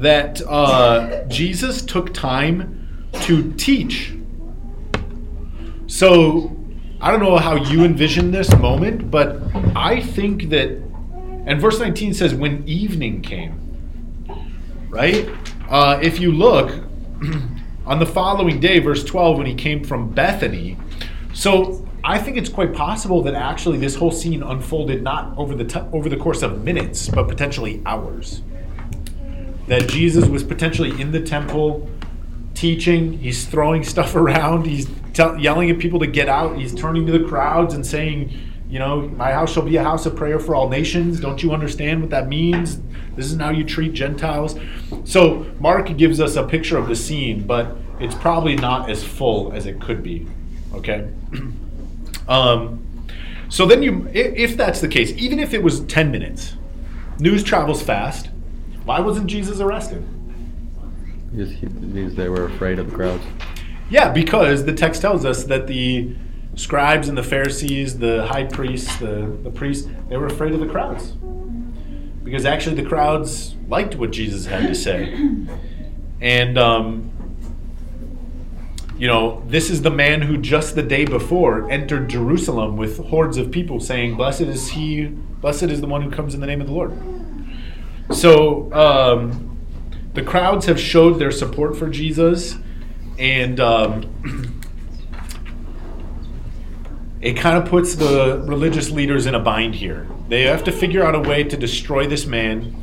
[0.00, 4.14] that uh, Jesus took time to teach.
[5.86, 6.56] So
[7.00, 9.40] I don't know how you envision this moment, but
[9.74, 10.68] I think that,
[11.46, 13.60] and verse 19 says, when evening came,
[14.88, 15.28] right?
[15.68, 16.70] Uh, if you look
[17.86, 20.76] on the following day, verse 12, when he came from Bethany,
[21.32, 25.64] so I think it's quite possible that actually this whole scene unfolded not over the
[25.64, 28.42] t- over the course of minutes, but potentially hours
[29.66, 31.88] that Jesus was potentially in the temple
[32.54, 33.18] teaching.
[33.18, 34.66] He's throwing stuff around.
[34.66, 36.56] He's yelling at people to get out.
[36.56, 38.32] He's turning to the crowds and saying,
[38.68, 41.20] You know, my house shall be a house of prayer for all nations.
[41.20, 42.80] Don't you understand what that means?
[43.14, 44.58] This is how you treat Gentiles.
[45.04, 49.52] So, Mark gives us a picture of the scene, but it's probably not as full
[49.52, 50.26] as it could be.
[50.74, 51.08] Okay?
[52.28, 52.86] Um,
[53.48, 56.56] so then you, if that's the case, even if it was 10 minutes,
[57.18, 58.30] news travels fast.
[58.86, 60.06] Why wasn't Jesus arrested?
[61.32, 63.24] Because, he, because they were afraid of the crowds.
[63.90, 66.14] Yeah, because the text tells us that the
[66.54, 70.68] scribes and the Pharisees, the high priests, the, the priests, they were afraid of the
[70.68, 71.14] crowds.
[72.22, 75.12] Because actually, the crowds liked what Jesus had to say.
[76.20, 77.10] And, um,
[78.96, 83.36] you know, this is the man who just the day before entered Jerusalem with hordes
[83.36, 86.60] of people saying, Blessed is he, blessed is the one who comes in the name
[86.60, 86.92] of the Lord.
[88.12, 89.58] So, um,
[90.14, 92.56] the crowds have showed their support for Jesus
[93.18, 94.60] and um,
[97.20, 100.06] it kind of puts the religious leaders in a bind here.
[100.28, 102.74] They have to figure out a way to destroy this man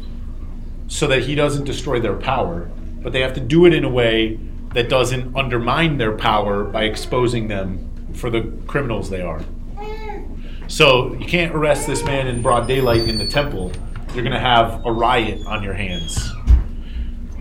[0.88, 2.70] so that he doesn't destroy their power,
[3.02, 4.40] but they have to do it in a way
[4.74, 9.44] that doesn't undermine their power by exposing them for the criminals they are.
[10.68, 13.72] So you can't arrest this man in broad daylight in the temple.
[14.14, 16.32] You're going to have a riot on your hands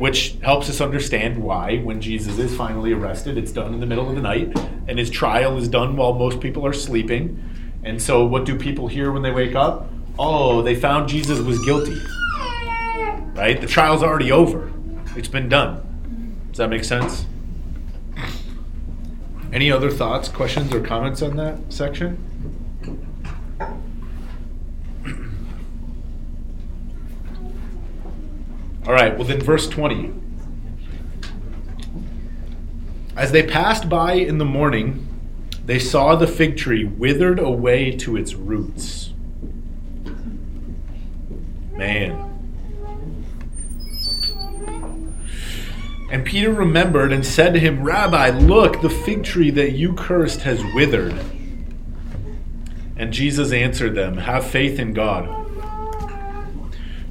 [0.03, 4.09] which helps us understand why, when Jesus is finally arrested, it's done in the middle
[4.09, 4.53] of the night,
[4.89, 7.41] and his trial is done while most people are sleeping.
[7.85, 9.89] And so, what do people hear when they wake up?
[10.19, 12.01] Oh, they found Jesus was guilty.
[13.35, 13.61] Right?
[13.61, 14.73] The trial's already over,
[15.15, 16.41] it's been done.
[16.49, 17.27] Does that make sense?
[19.53, 22.19] Any other thoughts, questions, or comments on that section?
[28.87, 30.13] All right, well, then, verse 20.
[33.17, 35.07] As they passed by in the morning,
[35.65, 39.13] they saw the fig tree withered away to its roots.
[41.73, 42.29] Man.
[46.11, 50.41] And Peter remembered and said to him, Rabbi, look, the fig tree that you cursed
[50.41, 51.19] has withered.
[52.97, 55.42] And Jesus answered them, Have faith in God.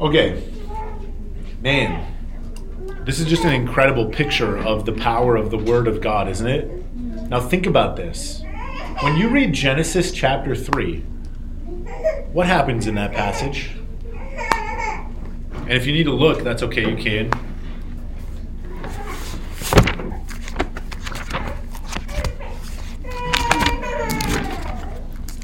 [0.00, 0.42] Okay.
[1.60, 2.06] Man,
[3.04, 6.46] this is just an incredible picture of the power of the Word of God, isn't
[6.46, 6.70] it?
[7.28, 8.42] Now, think about this.
[9.02, 11.00] When you read Genesis chapter 3,
[12.32, 13.72] what happens in that passage?
[15.52, 17.30] And if you need to look, that's okay, you can.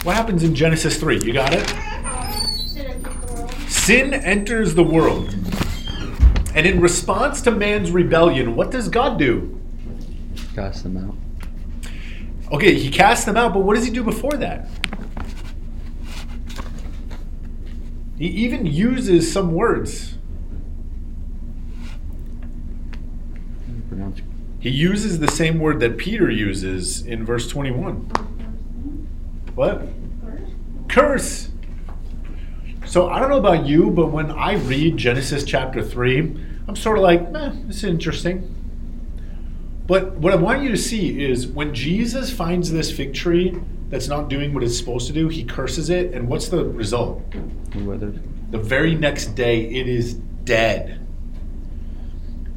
[0.03, 1.23] What happens in Genesis 3?
[1.23, 1.75] You got it?
[3.87, 5.33] Sin enters the world.
[6.57, 9.61] And in response to man's rebellion, what does God do?
[10.57, 11.15] Cast them out.
[12.53, 14.69] Okay, he casts them out, but what does he do before that?
[18.19, 20.19] He even uses some words.
[24.59, 27.99] He uses the same word that Peter uses in verse 21.
[29.55, 29.87] What?
[30.89, 31.46] Curse.
[32.87, 36.19] So I don't know about you, but when I read Genesis chapter 3,
[36.69, 38.53] I'm sort of like, eh, this is interesting.
[39.87, 44.09] But what I want you to see is when Jesus finds this fig tree that's
[44.09, 47.23] not doing what it's supposed to do, he curses it, and what's the result?
[47.99, 48.21] the.
[48.51, 51.05] The very next day, it is dead.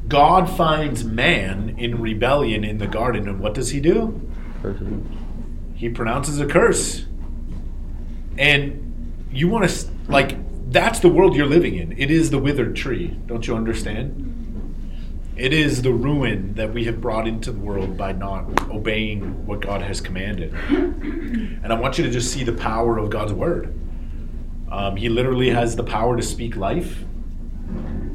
[0.08, 4.30] God finds man in rebellion in the garden, and what does he do?
[4.62, 4.88] Curses.
[5.74, 7.06] He pronounces a curse.
[8.38, 10.36] And you want to, like,
[10.70, 11.92] that's the world you're living in.
[11.98, 13.16] It is the withered tree.
[13.26, 14.26] Don't you understand?
[15.36, 19.60] It is the ruin that we have brought into the world by not obeying what
[19.60, 20.52] God has commanded.
[20.52, 23.74] And I want you to just see the power of God's word.
[24.70, 27.04] Um, he literally has the power to speak life,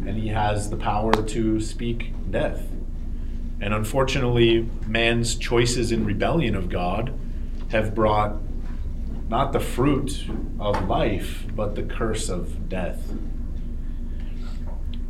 [0.06, 2.68] and he has the power to speak death.
[3.60, 7.18] And unfortunately, man's choices in rebellion of God
[7.72, 8.36] have brought
[9.28, 10.26] not the fruit
[10.60, 13.12] of life, but the curse of death.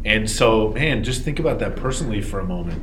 [0.05, 2.81] And so, man, just think about that personally for a moment.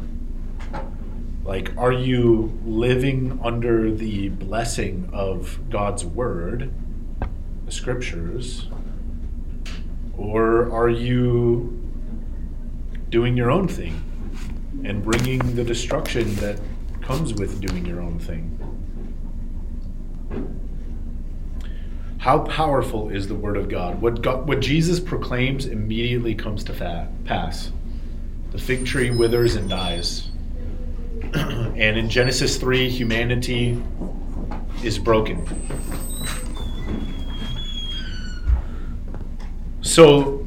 [1.45, 6.73] Like, are you living under the blessing of God's word,
[7.65, 8.69] the scriptures,
[10.17, 11.81] or are you
[13.09, 14.03] doing your own thing
[14.85, 16.59] and bringing the destruction that
[17.01, 18.59] comes with doing your own thing?
[22.23, 24.01] How powerful is the word of God?
[24.01, 27.73] What, God, what Jesus proclaims immediately comes to fa- pass.
[28.53, 30.31] The fig tree withers and dies.
[31.35, 33.83] and in Genesis 3, humanity
[34.85, 35.45] is broken.
[39.81, 40.47] So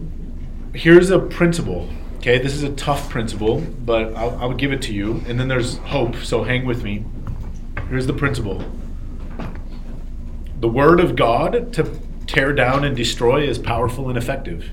[0.73, 1.89] here's a principle.
[2.19, 5.21] Okay, this is a tough principle, but I'll, I'll give it to you.
[5.27, 7.03] And then there's hope, so hang with me.
[7.89, 8.63] Here's the principle
[10.65, 14.71] the word of God to tear down and destroy is powerful and effective.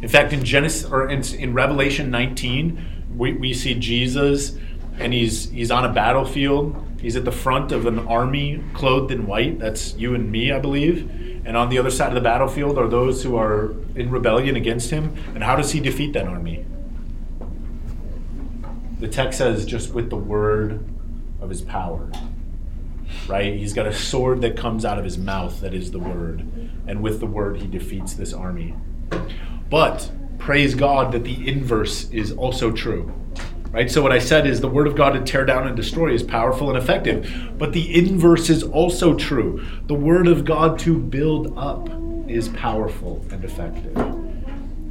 [0.00, 4.56] In fact, in Genesis or in, in Revelation 19, we, we see Jesus
[5.00, 6.80] and he's he's on a battlefield.
[7.00, 9.58] He's at the front of an army clothed in white.
[9.58, 11.10] That's you and me, I believe.
[11.44, 14.90] And on the other side of the battlefield are those who are in rebellion against
[14.90, 15.16] him.
[15.34, 16.64] And how does he defeat that army?
[19.00, 20.88] The text says just with the word
[21.40, 22.12] of his power.
[23.26, 23.54] Right?
[23.54, 26.40] He's got a sword that comes out of his mouth that is the word.
[26.86, 28.74] And with the word, he defeats this army.
[29.70, 33.12] But praise God that the inverse is also true.
[33.70, 33.90] Right?
[33.90, 36.22] So what I said is the word of God to tear down and destroy is
[36.22, 37.54] powerful and effective.
[37.58, 39.66] But the inverse is also true.
[39.86, 41.88] The word of God to build up
[42.28, 43.96] is powerful and effective.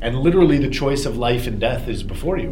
[0.01, 2.49] And literally the choice of life and death is before you.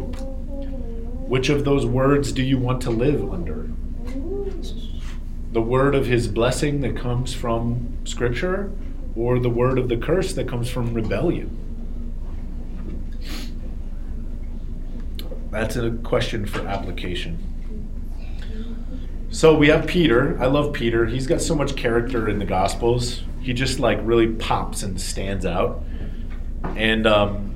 [1.28, 3.71] Which of those words do you want to live under?
[5.52, 8.72] The word of his blessing that comes from scripture
[9.14, 11.58] or the word of the curse that comes from rebellion?
[15.50, 17.52] That's a question for application.
[19.30, 20.38] So we have Peter.
[20.40, 21.06] I love Peter.
[21.06, 23.22] He's got so much character in the Gospels.
[23.40, 25.82] He just like really pops and stands out,
[26.76, 27.54] and um,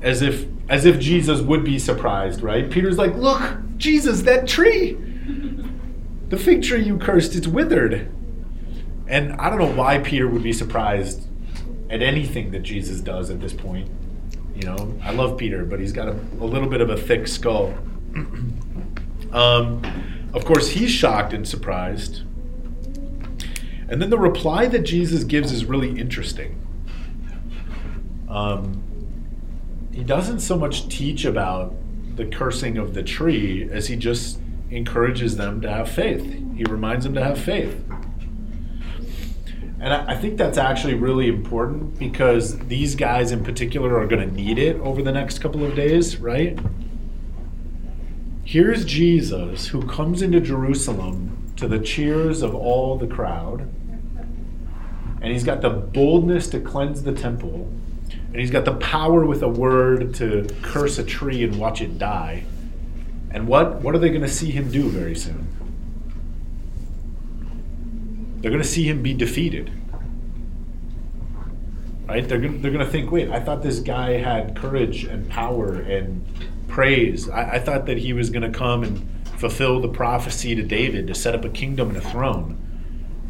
[0.00, 2.70] as if as if Jesus would be surprised, right?
[2.70, 4.96] Peter's like, "Look, Jesus, that tree,
[6.34, 8.12] the fig tree you cursed, it's withered."
[9.06, 11.28] And I don't know why Peter would be surprised
[11.90, 13.88] at anything that Jesus does at this point.
[14.54, 17.28] You know, I love Peter, but he's got a, a little bit of a thick
[17.28, 17.74] skull.
[19.32, 19.82] um,
[20.32, 22.22] of course, he's shocked and surprised.
[23.88, 26.60] And then the reply that Jesus gives is really interesting.
[28.28, 28.82] Um,
[29.92, 31.74] he doesn't so much teach about
[32.16, 36.24] the cursing of the tree as he just encourages them to have faith.
[36.56, 37.82] He reminds them to have faith.
[39.80, 44.34] And I, think that's actually really important because these guys in particular are going to
[44.34, 46.58] need it over the next couple of days, right?
[48.44, 53.68] Here's Jesus who comes into Jerusalem to the cheers of all the crowd.
[55.20, 57.70] And he's got the boldness to cleanse the temple.
[58.10, 61.98] And he's got the power with a word to curse a tree and watch it
[61.98, 62.44] die.
[63.34, 65.48] And what, what are they going to see him do very soon?
[68.40, 69.72] They're going to see him be defeated.
[72.06, 72.26] Right?
[72.28, 75.74] They're going, they're going to think, wait, I thought this guy had courage and power
[75.74, 76.24] and
[76.68, 77.28] praise.
[77.28, 79.04] I, I thought that he was going to come and
[79.36, 82.56] fulfill the prophecy to David to set up a kingdom and a throne.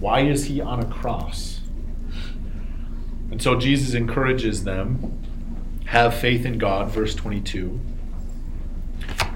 [0.00, 1.60] Why is he on a cross?
[3.30, 5.18] And so Jesus encourages them
[5.86, 7.80] have faith in God, verse 22.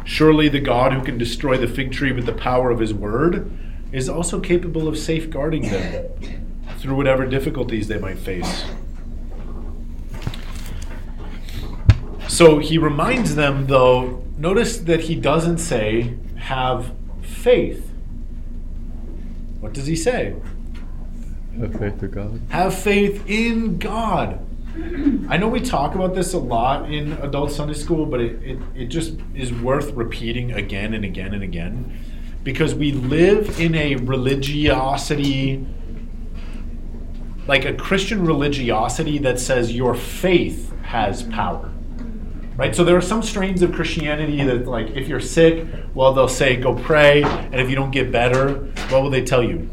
[0.09, 3.53] Surely the God who can destroy the fig tree with the power of his word
[3.93, 6.09] is also capable of safeguarding them
[6.79, 8.65] through whatever difficulties they might face.
[12.27, 16.91] So he reminds them, though, notice that he doesn't say, have
[17.21, 17.91] faith.
[19.61, 20.37] What does he say?
[21.61, 22.41] Have faith in God.
[22.49, 24.41] Have faith in God.
[25.29, 28.59] I know we talk about this a lot in adult Sunday school, but it, it,
[28.75, 31.99] it just is worth repeating again and again and again
[32.45, 35.67] because we live in a religiosity,
[37.47, 41.71] like a Christian religiosity that says your faith has power.
[42.57, 42.75] Right?
[42.75, 46.57] So there are some strains of Christianity that, like, if you're sick, well, they'll say,
[46.57, 47.23] go pray.
[47.23, 48.55] And if you don't get better,
[48.89, 49.69] what will they tell you?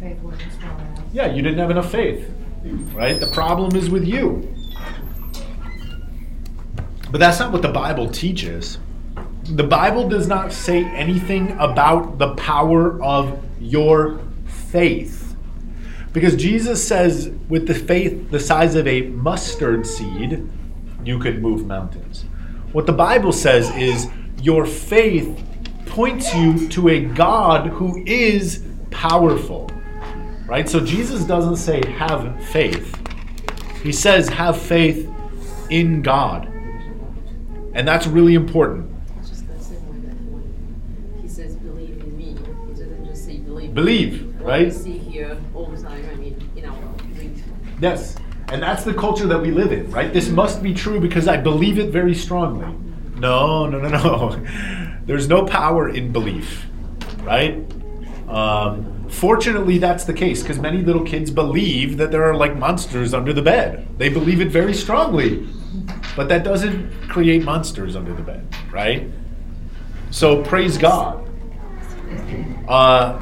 [0.00, 1.04] Faith wasn't strong enough.
[1.12, 2.30] Yeah, you didn't have enough faith.
[2.94, 3.18] Right?
[3.18, 4.54] The problem is with you.
[7.10, 8.78] But that's not what the Bible teaches.
[9.44, 15.34] The Bible does not say anything about the power of your faith.
[16.12, 20.46] Because Jesus says, with the faith the size of a mustard seed,
[21.04, 22.24] you could move mountains.
[22.72, 24.08] What the Bible says is,
[24.42, 25.42] your faith
[25.86, 29.70] points you to a God who is powerful.
[30.48, 30.66] Right?
[30.66, 32.96] So Jesus doesn't say have faith.
[33.82, 35.08] He says have faith
[35.68, 36.46] in God.
[37.74, 38.90] And that's really important.
[39.20, 42.34] Just that that when he says believe in me,
[42.66, 43.74] he doesn't just say believe.
[43.74, 44.68] Believe, right?
[44.68, 46.08] we see here all the time.
[46.10, 46.76] I mean, in our.
[47.80, 48.16] Yes.
[48.50, 50.10] And that's the culture that we live in, right?
[50.10, 52.74] This must be true because I believe it very strongly.
[53.18, 54.96] No, no, no, no.
[55.04, 56.66] There's no power in belief,
[57.22, 57.58] right?
[58.26, 63.12] Um, fortunately, that's the case because many little kids believe that there are like monsters
[63.12, 63.86] under the bed.
[63.98, 65.48] They believe it very strongly,
[66.16, 69.10] but that doesn't create monsters under the bed, right?
[70.10, 71.28] So praise God.
[72.68, 73.20] Uh,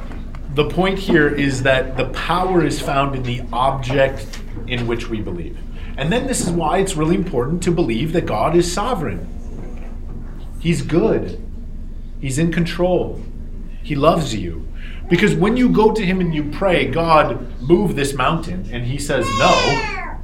[0.54, 5.20] the point here is that the power is found in the object in which we
[5.20, 5.58] believe.
[5.96, 9.26] And then this is why it's really important to believe that God is sovereign.
[10.60, 11.42] He's good.
[12.20, 13.22] He's in control.
[13.82, 14.66] He loves you.
[15.08, 18.98] Because when you go to Him and you pray, God, move this mountain, and He
[18.98, 20.18] says no,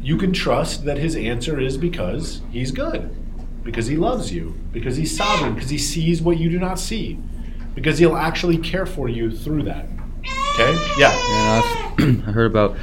[0.00, 3.14] you can trust that His answer is because He's good,
[3.64, 7.18] because He loves you, because He's sovereign, because He sees what you do not see,
[7.74, 9.86] because He'll actually care for you through that.
[10.54, 10.76] Okay?
[10.98, 11.12] Yeah.
[11.96, 12.76] And I, heard about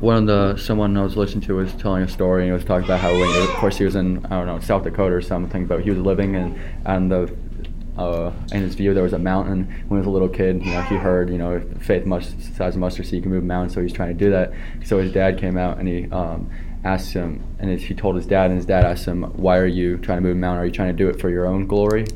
[0.00, 2.64] one of the someone I was listening to was telling a story and he was
[2.64, 5.66] talking about how of course he was in I don't know South Dakota or something,
[5.66, 7.34] but he was living in and the
[8.00, 10.64] uh, in his view there was a mountain when he was a little kid.
[10.64, 13.82] You know he heard you know faith must size mustard seed can move mountains, so
[13.82, 14.52] he's trying to do that.
[14.84, 16.50] So his dad came out and he um,
[16.84, 19.98] asked him and he told his dad and his dad asked him why are you
[19.98, 20.62] trying to move a mountain?
[20.62, 22.06] Are you trying to do it for your own glory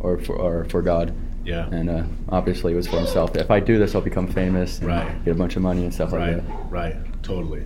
[0.00, 1.12] or for or for God?
[1.44, 1.66] Yeah.
[1.70, 3.34] And uh, obviously it was for himself.
[3.36, 5.24] If I do this, I'll become famous Right.
[5.24, 6.70] get a bunch of money and stuff like Right, that.
[6.70, 7.62] right, totally.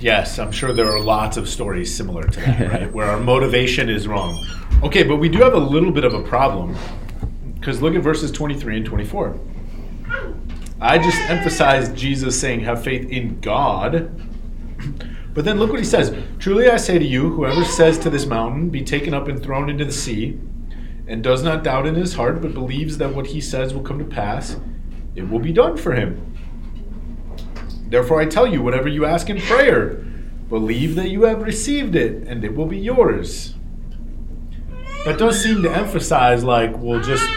[0.00, 2.92] Yes, I'm sure there are lots of stories similar to that, right?
[2.92, 4.44] Where our motivation is wrong.
[4.82, 6.76] Okay, but we do have a little bit of a problem
[7.54, 9.38] because look at verses 23 and 24.
[10.80, 14.10] I just emphasized Jesus saying, have faith in God.
[15.32, 18.26] But then look what he says Truly I say to you, whoever says to this
[18.26, 20.40] mountain, be taken up and thrown into the sea,
[21.06, 23.98] and does not doubt in his heart, but believes that what he says will come
[24.00, 24.56] to pass,
[25.14, 26.31] it will be done for him.
[27.92, 30.02] Therefore, I tell you, whatever you ask in prayer,
[30.48, 33.54] believe that you have received it, and it will be yours.
[35.04, 37.28] That does seem to emphasize, like, well, just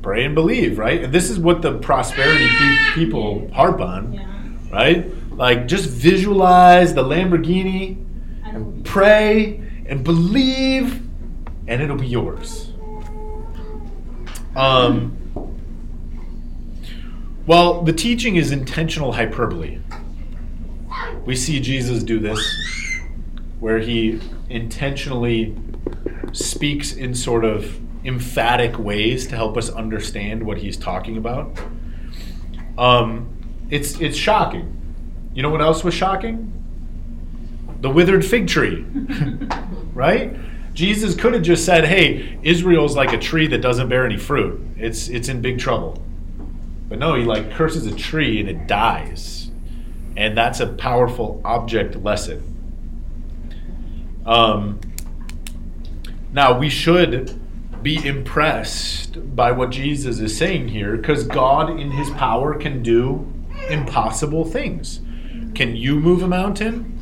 [0.00, 1.02] pray and believe, right?
[1.04, 4.24] And this is what the prosperity pe- people harp on, Yeah.
[4.72, 5.06] right?
[5.36, 7.98] Like, just visualize the Lamborghini
[8.46, 11.02] and And pray and believe,
[11.68, 12.72] and it'll be yours.
[14.54, 15.15] Um,
[17.46, 19.78] well, the teaching is intentional hyperbole.
[21.24, 22.40] We see Jesus do this,
[23.60, 25.56] where he intentionally
[26.32, 31.56] speaks in sort of emphatic ways to help us understand what he's talking about.
[32.78, 33.28] Um,
[33.70, 34.72] it's it's shocking.
[35.34, 36.52] You know what else was shocking?
[37.80, 38.84] The withered fig tree,
[39.94, 40.36] right?
[40.74, 44.60] Jesus could have just said, "Hey, Israel's like a tree that doesn't bear any fruit.
[44.76, 46.02] It's it's in big trouble."
[46.88, 49.50] But no, he like curses a tree and it dies.
[50.16, 52.42] And that's a powerful object lesson.
[54.24, 54.80] Um,
[56.32, 57.40] now, we should
[57.82, 63.32] be impressed by what Jesus is saying here because God, in his power, can do
[63.68, 65.00] impossible things.
[65.54, 67.00] Can you move a mountain?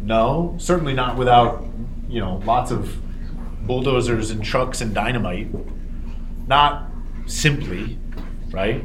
[0.00, 1.64] No, certainly not without,
[2.08, 2.98] you know, lots of
[3.66, 5.48] bulldozers and trucks and dynamite.
[6.46, 6.90] Not
[7.26, 7.98] simply,
[8.56, 8.82] right?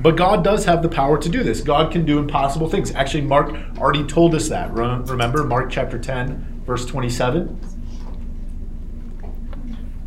[0.00, 1.60] But God does have the power to do this.
[1.60, 2.94] God can do impossible things.
[2.94, 4.72] Actually, Mark already told us that.
[4.72, 7.60] Remember Mark chapter 10, verse 27?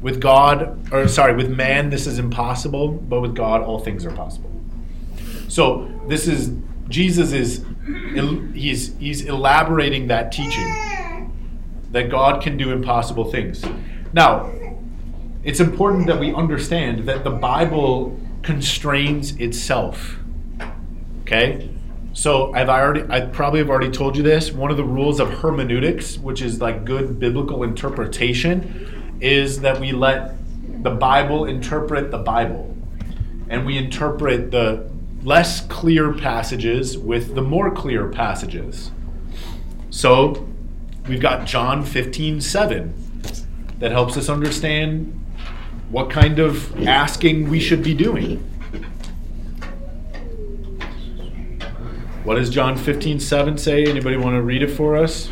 [0.01, 4.11] With God, or sorry, with man, this is impossible, but with God, all things are
[4.11, 4.51] possible.
[5.47, 6.51] So this is
[6.89, 7.63] Jesus is
[8.53, 11.29] he's he's elaborating that teaching
[11.91, 13.63] that God can do impossible things.
[14.13, 14.51] Now,
[15.43, 20.17] it's important that we understand that the Bible constrains itself.
[21.21, 21.69] Okay?
[22.13, 24.51] So I've already I probably have already told you this.
[24.51, 29.91] One of the rules of hermeneutics, which is like good biblical interpretation, is that we
[29.91, 30.35] let
[30.83, 32.75] the Bible interpret the Bible.
[33.49, 34.89] And we interpret the
[35.23, 38.91] less clear passages with the more clear passages.
[39.89, 40.47] So
[41.07, 42.93] we've got John 15, 7
[43.79, 45.20] that helps us understand
[45.91, 48.37] what kind of asking we should be doing.
[52.23, 53.85] What does John 15 7 say?
[53.85, 55.29] Anybody want to read it for us?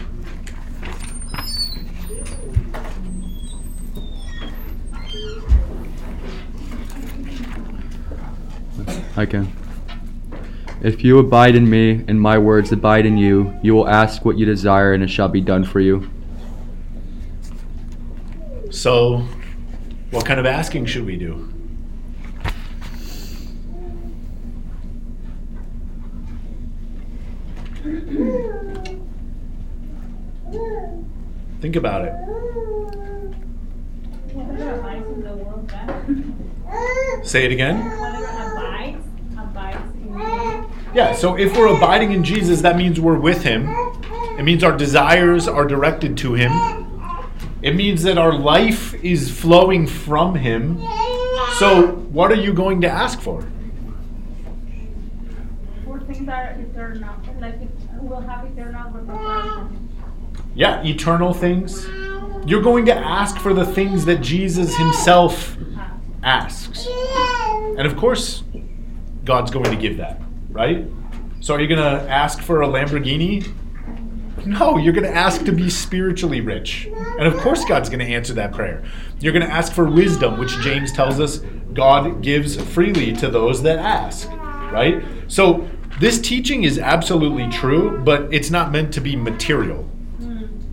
[9.16, 9.52] I can.
[10.82, 14.38] If you abide in me and my words abide in you, you will ask what
[14.38, 16.10] you desire and it shall be done for you.
[18.72, 19.26] So,
[20.12, 21.52] what kind of asking should we do?
[31.62, 32.14] Think about it.
[37.24, 37.78] Say it again.
[40.96, 43.70] Yeah, so if we're abiding in Jesus, that means we're with Him.
[44.40, 46.89] It means our desires are directed to Him.
[47.62, 50.78] It means that our life is flowing from Him.
[51.58, 53.46] So, what are you going to ask for?
[55.84, 57.60] For things that are eternal, like
[58.02, 59.92] will have eternal repercussions.
[60.56, 61.86] Yeah, eternal things.
[62.46, 65.58] You're going to ask for the things that Jesus Himself
[66.24, 66.88] asks.
[67.78, 68.44] And of course,
[69.26, 70.86] God's going to give that, right?
[71.42, 73.54] So, are you going to ask for a Lamborghini?
[74.50, 76.88] No, you're going to ask to be spiritually rich.
[76.88, 78.84] And of course, God's going to answer that prayer.
[79.20, 81.40] You're going to ask for wisdom, which James tells us
[81.74, 84.28] God gives freely to those that ask,
[84.72, 85.04] right?
[85.28, 85.68] So,
[86.00, 89.88] this teaching is absolutely true, but it's not meant to be material,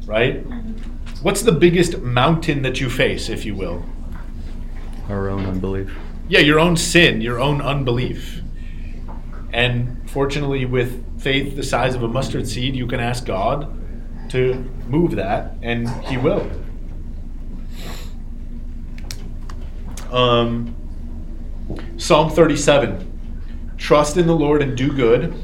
[0.07, 0.45] right?
[1.21, 3.85] What's the biggest mountain that you face, if you will?
[5.09, 5.95] Our own unbelief.
[6.29, 8.41] Yeah, your own sin, your own unbelief.
[9.53, 13.69] And fortunately, with faith the size of a mustard seed, you can ask God
[14.31, 14.55] to
[14.87, 16.49] move that, and He will.
[20.13, 20.77] Um,
[21.97, 25.35] Psalm 37 Trust in the Lord and do good,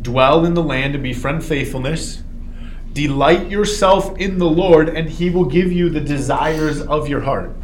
[0.00, 2.22] dwell in the land and befriend faithfulness.
[2.94, 7.54] Delight yourself in the Lord, and He will give you the desires of your heart.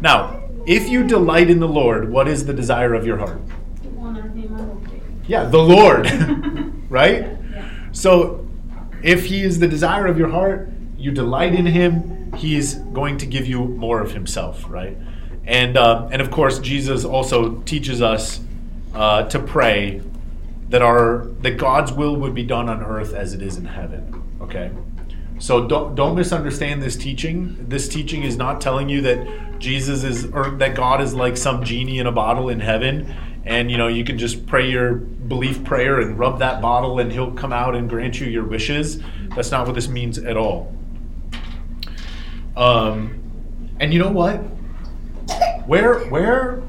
[0.00, 3.42] Now, if you delight in the Lord, what is the desire of your heart?
[3.82, 5.02] To honor him and obey.
[5.28, 6.06] Yeah, the Lord,
[6.92, 7.22] right?
[7.22, 7.68] Yeah.
[7.90, 8.46] So,
[9.02, 13.26] if He is the desire of your heart, you delight in Him, He's going to
[13.26, 14.96] give you more of Himself, right?
[15.44, 18.40] And uh, and of course, Jesus also teaches us
[18.94, 20.02] uh, to pray
[20.68, 24.22] that our that God's will would be done on earth as it is in heaven.
[24.40, 24.70] Okay.
[25.38, 27.56] So don't don't misunderstand this teaching.
[27.68, 31.64] This teaching is not telling you that Jesus is or that God is like some
[31.64, 33.12] genie in a bottle in heaven
[33.44, 37.12] and you know you can just pray your belief prayer and rub that bottle and
[37.12, 39.00] he'll come out and grant you your wishes.
[39.34, 40.74] That's not what this means at all.
[42.56, 43.18] Um
[43.80, 44.36] and you know what?
[45.66, 46.62] Where where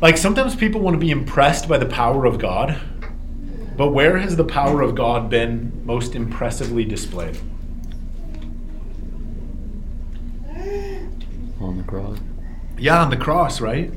[0.00, 2.80] like sometimes people want to be impressed by the power of God.
[3.76, 7.36] But where has the power of God been most impressively displayed?
[11.60, 12.18] On the cross.
[12.78, 13.92] Yeah, on the cross, right?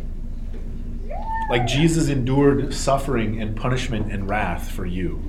[1.49, 5.23] Like Jesus endured suffering and punishment and wrath for you.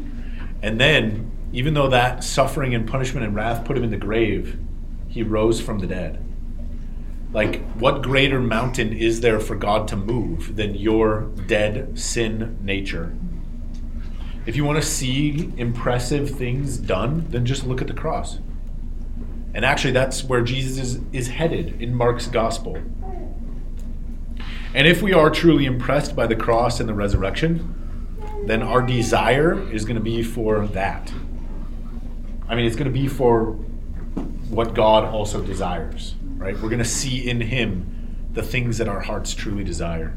[0.62, 4.58] And then, even though that suffering and punishment and wrath put him in the grave,
[5.06, 6.24] he rose from the dead.
[7.32, 13.14] Like, what greater mountain is there for God to move than your dead sin nature?
[14.46, 18.38] If you want to see impressive things done, then just look at the cross.
[19.52, 22.78] And actually, that's where Jesus is, is headed in Mark's gospel.
[24.74, 27.74] And if we are truly impressed by the cross and the resurrection,
[28.44, 31.12] then our desire is going to be for that.
[32.48, 33.52] I mean, it's going to be for
[34.50, 36.54] what God also desires, right?
[36.54, 40.14] We're going to see in Him the things that our hearts truly desire.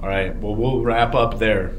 [0.00, 1.72] All right, well, we'll wrap up there.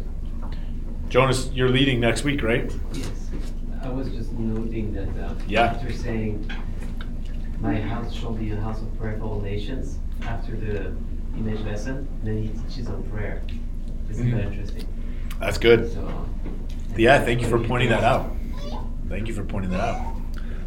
[1.10, 2.74] Jonas, you're leading next week, right?
[2.94, 3.30] Yes,
[3.84, 5.64] I was just noting that uh, Yeah.
[5.66, 6.50] after saying,
[7.60, 10.94] "My house shall be a house of prayer for all nations," after the
[11.38, 13.42] image lesson, then he teaches on prayer.
[14.10, 14.88] Isn't that interesting?
[15.40, 15.92] That's good.
[15.92, 16.26] So.
[16.96, 18.32] Yeah, thank you for pointing that out.
[19.10, 20.14] Thank you for pointing that out.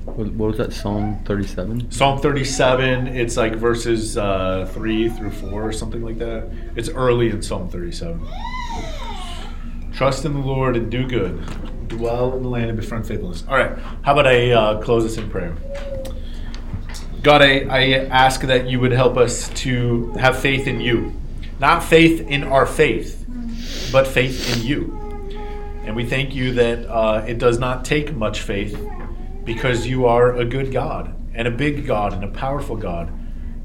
[0.05, 0.73] What, what was that?
[0.73, 1.91] Psalm 37?
[1.91, 6.51] Psalm 37, it's like verses uh, 3 through 4 or something like that.
[6.77, 8.25] It's early in Psalm 37.
[9.93, 11.89] Trust in the Lord and do good.
[11.89, 13.45] Dwell in the land and befriend faithfulness.
[13.49, 15.57] All right, how about I uh, close this in prayer?
[17.27, 21.13] God, I, I ask that you would help us to have faith in you.
[21.59, 23.27] Not faith in our faith,
[23.91, 24.97] but faith in you.
[25.85, 28.79] And we thank you that uh, it does not take much faith
[29.43, 33.09] because you are a good God and a big God and a powerful God.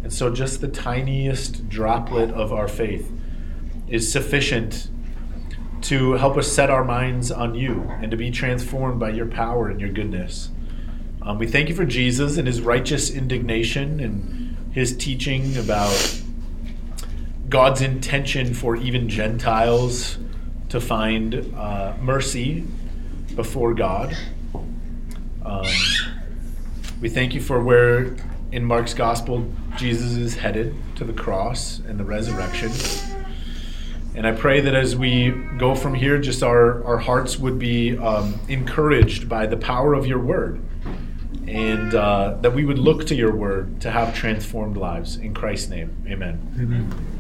[0.02, 3.12] And so just the tiniest droplet of our faith
[3.88, 4.90] is sufficient
[5.82, 9.70] to help us set our minds on you and to be transformed by your power
[9.70, 10.50] and your goodness.
[11.24, 16.22] Um, we thank you for Jesus and his righteous indignation and his teaching about
[17.48, 20.18] God's intention for even Gentiles
[20.70, 22.66] to find uh, mercy
[23.36, 24.18] before God.
[25.46, 25.68] Um,
[27.02, 28.16] we thank you for where
[28.52, 29.48] in Mark's gospel
[29.78, 32.72] Jesus is headed to the cross and the resurrection.
[34.16, 37.96] And I pray that as we go from here, just our, our hearts would be
[37.98, 40.62] um, encouraged by the power of your word.
[41.48, 45.18] And uh, that we would look to your word to have transformed lives.
[45.18, 46.56] In Christ's name, amen.
[46.60, 47.11] Amen.